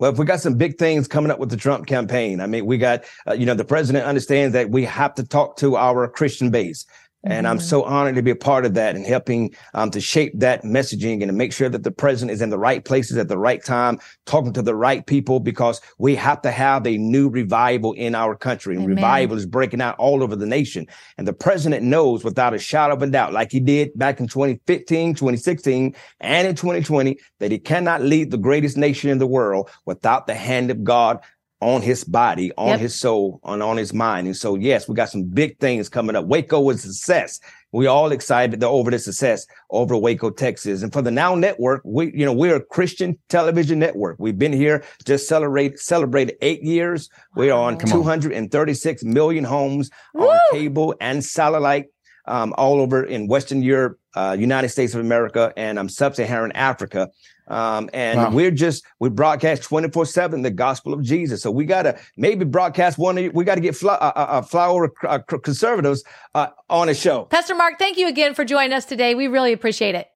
Well, 0.00 0.10
if 0.10 0.18
we 0.18 0.24
got 0.24 0.40
some 0.40 0.54
big 0.54 0.76
things 0.76 1.06
coming 1.06 1.30
up 1.30 1.38
with 1.38 1.50
the 1.50 1.56
Trump 1.56 1.86
campaign, 1.86 2.40
I 2.40 2.46
mean, 2.46 2.66
we 2.66 2.78
got, 2.78 3.04
uh, 3.28 3.34
you 3.34 3.46
know, 3.46 3.54
the 3.54 3.64
president 3.64 4.04
understands 4.04 4.52
that 4.52 4.70
we 4.70 4.84
have 4.84 5.14
to 5.14 5.22
talk 5.22 5.56
to 5.58 5.76
our 5.76 6.08
Christian 6.08 6.50
base. 6.50 6.84
And 7.24 7.46
I'm 7.46 7.58
mm-hmm. 7.58 7.66
so 7.66 7.82
honored 7.84 8.16
to 8.16 8.22
be 8.22 8.30
a 8.30 8.36
part 8.36 8.66
of 8.66 8.74
that 8.74 8.96
and 8.96 9.06
helping 9.06 9.54
um, 9.72 9.90
to 9.90 10.00
shape 10.00 10.32
that 10.36 10.62
messaging 10.62 11.14
and 11.22 11.28
to 11.28 11.32
make 11.32 11.52
sure 11.52 11.68
that 11.68 11.82
the 11.82 11.90
president 11.90 12.32
is 12.32 12.42
in 12.42 12.50
the 12.50 12.58
right 12.58 12.84
places 12.84 13.16
at 13.16 13.28
the 13.28 13.38
right 13.38 13.64
time, 13.64 13.98
talking 14.26 14.52
to 14.52 14.62
the 14.62 14.74
right 14.74 15.06
people, 15.06 15.40
because 15.40 15.80
we 15.98 16.14
have 16.14 16.42
to 16.42 16.50
have 16.50 16.86
a 16.86 16.98
new 16.98 17.28
revival 17.28 17.92
in 17.94 18.14
our 18.14 18.36
country. 18.36 18.76
And 18.76 18.84
Amen. 18.84 18.96
revival 18.96 19.36
is 19.36 19.46
breaking 19.46 19.80
out 19.80 19.96
all 19.98 20.22
over 20.22 20.36
the 20.36 20.46
nation. 20.46 20.86
And 21.16 21.26
the 21.26 21.32
president 21.32 21.82
knows 21.82 22.24
without 22.24 22.54
a 22.54 22.58
shadow 22.58 22.94
of 22.94 23.02
a 23.02 23.06
doubt, 23.06 23.32
like 23.32 23.50
he 23.50 23.60
did 23.60 23.96
back 23.98 24.20
in 24.20 24.28
2015, 24.28 25.14
2016, 25.14 25.94
and 26.20 26.48
in 26.48 26.54
2020, 26.54 27.18
that 27.40 27.50
he 27.50 27.58
cannot 27.58 28.02
lead 28.02 28.30
the 28.30 28.38
greatest 28.38 28.76
nation 28.76 29.08
in 29.10 29.18
the 29.18 29.26
world 29.26 29.70
without 29.86 30.26
the 30.26 30.34
hand 30.34 30.70
of 30.70 30.84
God 30.84 31.20
on 31.64 31.80
his 31.80 32.04
body, 32.04 32.52
on 32.58 32.68
yep. 32.68 32.80
his 32.80 32.94
soul, 32.94 33.40
on, 33.42 33.62
on 33.62 33.78
his 33.78 33.94
mind. 33.94 34.26
And 34.26 34.36
so, 34.36 34.54
yes, 34.54 34.86
we 34.86 34.94
got 34.94 35.08
some 35.08 35.24
big 35.24 35.58
things 35.60 35.88
coming 35.88 36.14
up. 36.14 36.26
Waco 36.26 36.60
was 36.60 36.84
a 36.84 36.92
success. 36.92 37.40
We 37.72 37.86
all 37.86 38.12
excited 38.12 38.62
over 38.62 38.90
the 38.90 38.98
success 38.98 39.46
over 39.70 39.96
Waco, 39.96 40.28
Texas. 40.28 40.82
And 40.82 40.92
for 40.92 41.00
the 41.00 41.10
Now 41.10 41.34
Network, 41.34 41.80
we, 41.82 42.12
you 42.14 42.26
know, 42.26 42.34
we're 42.34 42.56
a 42.56 42.60
Christian 42.62 43.18
television 43.30 43.78
network. 43.78 44.16
We've 44.18 44.38
been 44.38 44.52
here 44.52 44.84
just 45.06 45.26
celebrate 45.26 45.78
celebrated 45.78 46.36
eight 46.42 46.62
years. 46.62 47.08
We're 47.34 47.54
on 47.54 47.78
Come 47.78 47.90
236 47.90 49.02
on. 49.02 49.14
million 49.14 49.44
homes 49.44 49.90
Woo! 50.12 50.28
on 50.28 50.38
cable 50.52 50.94
and 51.00 51.24
satellite 51.24 51.86
um, 52.26 52.54
all 52.56 52.80
over 52.80 53.04
in 53.04 53.26
Western 53.26 53.62
Europe, 53.62 53.98
uh, 54.14 54.36
United 54.38 54.68
States 54.68 54.94
of 54.94 55.00
America, 55.00 55.52
and 55.56 55.78
um, 55.78 55.88
Sub-Saharan 55.88 56.52
Africa. 56.52 57.10
Um, 57.46 57.90
and 57.92 58.18
wow. 58.18 58.30
we're 58.30 58.50
just 58.50 58.84
we 59.00 59.10
broadcast 59.10 59.64
24 59.64 60.06
7 60.06 60.40
the 60.40 60.50
gospel 60.50 60.94
of 60.94 61.02
jesus. 61.02 61.42
So 61.42 61.50
we 61.50 61.66
gotta 61.66 61.98
maybe 62.16 62.46
broadcast 62.46 62.96
one 62.96 63.16
we 63.16 63.44
gotta 63.44 63.60
get 63.60 63.76
fly, 63.76 63.94
uh, 63.94 64.12
uh, 64.16 64.18
uh 64.18 64.42
flower 64.42 64.90
uh, 65.06 65.18
conservatives 65.18 66.04
uh, 66.34 66.48
on 66.70 66.88
a 66.88 66.94
show. 66.94 67.24
Pastor 67.24 67.54
mark 67.54 67.78
thank 67.78 67.98
you 67.98 68.08
again 68.08 68.32
for 68.32 68.46
joining 68.46 68.72
us 68.72 68.86
today. 68.86 69.14
We 69.14 69.26
really 69.26 69.52
appreciate 69.52 69.94
it. 69.94 70.08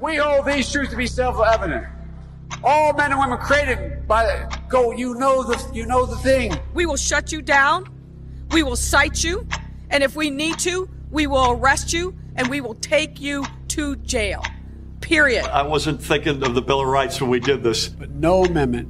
We 0.00 0.16
hold 0.16 0.46
these 0.46 0.70
truths 0.70 0.92
to 0.92 0.96
be 0.96 1.08
self-evident. 1.08 1.84
All 2.62 2.92
men 2.92 3.10
and 3.10 3.20
women 3.20 3.38
created 3.38 4.06
by 4.06 4.24
the 4.26 4.60
go 4.68 4.92
you 4.92 5.14
know 5.16 5.42
the 5.42 5.74
you 5.74 5.86
know 5.86 6.06
the 6.06 6.16
thing. 6.18 6.54
We 6.72 6.86
will 6.86 6.96
shut 6.96 7.32
you 7.32 7.42
down. 7.42 7.88
We 8.52 8.62
will 8.62 8.76
cite 8.76 9.24
you 9.24 9.44
and 9.90 10.02
if 10.02 10.16
we 10.16 10.30
need 10.30 10.58
to 10.60 10.88
we 11.10 11.26
will 11.26 11.52
arrest 11.52 11.92
you 11.92 12.14
and 12.36 12.48
we 12.48 12.60
will 12.60 12.76
take 12.76 13.20
you 13.20 13.44
to 13.68 13.96
jail 13.96 14.42
period. 15.10 15.44
I 15.46 15.62
wasn't 15.62 16.00
thinking 16.00 16.42
of 16.44 16.54
the 16.54 16.62
Bill 16.62 16.82
of 16.82 16.86
Rights 16.86 17.20
when 17.20 17.30
we 17.30 17.40
did 17.40 17.64
this. 17.64 17.88
But 17.88 18.10
no 18.10 18.44
amendment, 18.44 18.88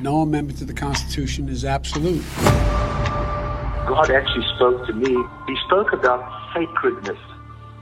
no 0.00 0.22
amendment 0.22 0.58
to 0.60 0.64
the 0.64 0.72
Constitution 0.72 1.50
is 1.50 1.66
absolute. 1.66 2.24
God 3.86 4.10
actually 4.10 4.46
spoke 4.54 4.86
to 4.86 4.94
me. 4.94 5.10
He 5.46 5.56
spoke 5.66 5.92
about 5.92 6.20
sacredness. 6.54 7.18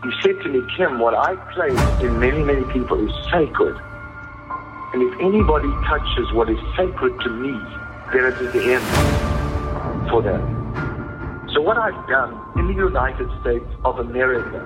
He 0.02 0.10
said 0.22 0.42
to 0.42 0.48
me, 0.48 0.60
Kim, 0.76 0.98
what 0.98 1.14
I 1.14 1.36
place 1.54 2.02
in 2.02 2.18
many, 2.18 2.42
many 2.42 2.64
people 2.72 2.98
is 3.06 3.14
sacred. 3.30 3.76
And 4.92 5.02
if 5.02 5.20
anybody 5.20 5.70
touches 5.86 6.32
what 6.32 6.48
is 6.50 6.58
sacred 6.76 7.20
to 7.20 7.28
me, 7.28 7.52
then 8.12 8.24
it 8.24 8.40
is 8.40 8.52
the 8.52 8.74
end 8.74 10.10
for 10.10 10.20
them. 10.22 10.57
So 11.58 11.62
what 11.62 11.76
I've 11.76 12.06
done 12.06 12.40
in 12.56 12.68
the 12.68 12.72
United 12.72 13.28
States 13.40 13.66
of 13.84 13.98
America 13.98 14.62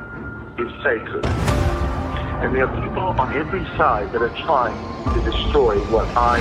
is 0.58 0.70
sacred. 0.84 1.24
And 1.24 2.54
there 2.54 2.68
are 2.68 2.82
people 2.84 3.02
on 3.18 3.34
every 3.34 3.64
side 3.78 4.12
that 4.12 4.20
are 4.20 4.36
trying 4.44 4.76
to 5.14 5.24
destroy 5.24 5.78
what 5.86 6.06
I 6.14 6.36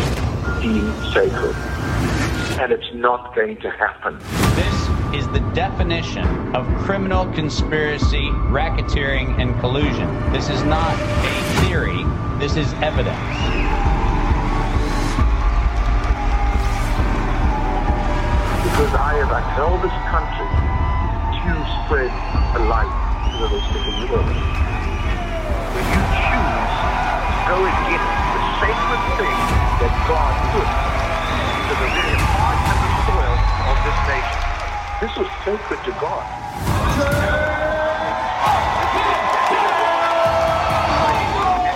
deem 0.61 0.91
sacred. 1.13 1.55
And 2.59 2.73
it's 2.73 2.93
not 2.93 3.33
going 3.33 3.61
to 3.61 3.69
happen. 3.69 4.19
This 4.57 5.21
is 5.21 5.27
the 5.29 5.39
definition 5.55 6.27
of 6.53 6.67
criminal 6.79 7.31
conspiracy, 7.31 8.27
racketeering, 8.51 9.39
and 9.39 9.57
collusion. 9.61 10.33
This 10.33 10.49
is 10.49 10.63
not 10.63 10.99
a 10.99 11.61
theory, 11.61 12.03
this 12.39 12.57
is 12.57 12.73
evidence. 12.83 13.70
I 18.91 19.23
have 19.23 19.32
upheld 19.32 19.80
this 19.88 19.95
country 20.12 20.51
to 20.51 21.51
spread 21.80 22.12
a 22.12 22.62
light 22.67 22.91
to 22.91 23.36
the 23.39 23.47
rest 23.47 23.71
of 23.71 23.82
the 23.88 23.95
world 24.12 24.27
when 24.27 25.86
you 25.88 26.01
choose 26.12 26.75
to 26.75 27.36
go 27.47 27.58
against 27.71 28.12
the 28.36 28.43
sacred 28.60 29.04
thing 29.15 29.39
that 29.80 29.93
God 30.12 30.34
put 30.51 30.67
to 30.67 31.73
the 31.80 31.88
very 31.88 32.19
heart 32.36 32.60
and 32.67 32.80
the 32.84 32.91
soil 33.08 33.38
of 33.71 33.77
this 33.88 33.99
nation. 34.12 34.39
This 34.99 35.13
was 35.15 35.30
sacred 35.47 35.80
to 35.88 35.93
God. 35.95 36.27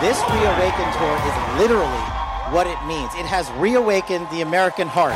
This 0.04 0.20
Reawaken 0.36 0.88
tour 1.00 1.16
is 1.32 1.36
literally 1.64 2.06
what 2.52 2.68
it 2.68 2.76
means. 2.84 3.16
It 3.16 3.26
has 3.26 3.50
reawakened 3.54 4.28
the 4.32 4.42
American 4.42 4.90
heart. 4.90 5.16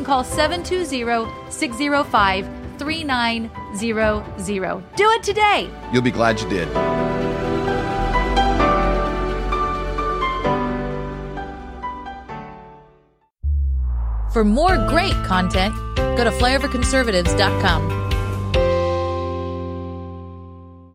can 0.01 0.05
call 0.05 0.23
720 0.23 1.51
605 1.51 2.49
3900. 2.79 4.95
Do 4.95 5.09
it 5.11 5.23
today. 5.23 5.69
You'll 5.93 6.01
be 6.01 6.11
glad 6.11 6.41
you 6.41 6.49
did. 6.49 6.67
For 14.33 14.43
more 14.43 14.77
great 14.87 15.13
content, 15.25 15.75
go 15.95 16.23
to 16.23 16.31
flyoverconservatives.com. 16.31 18.00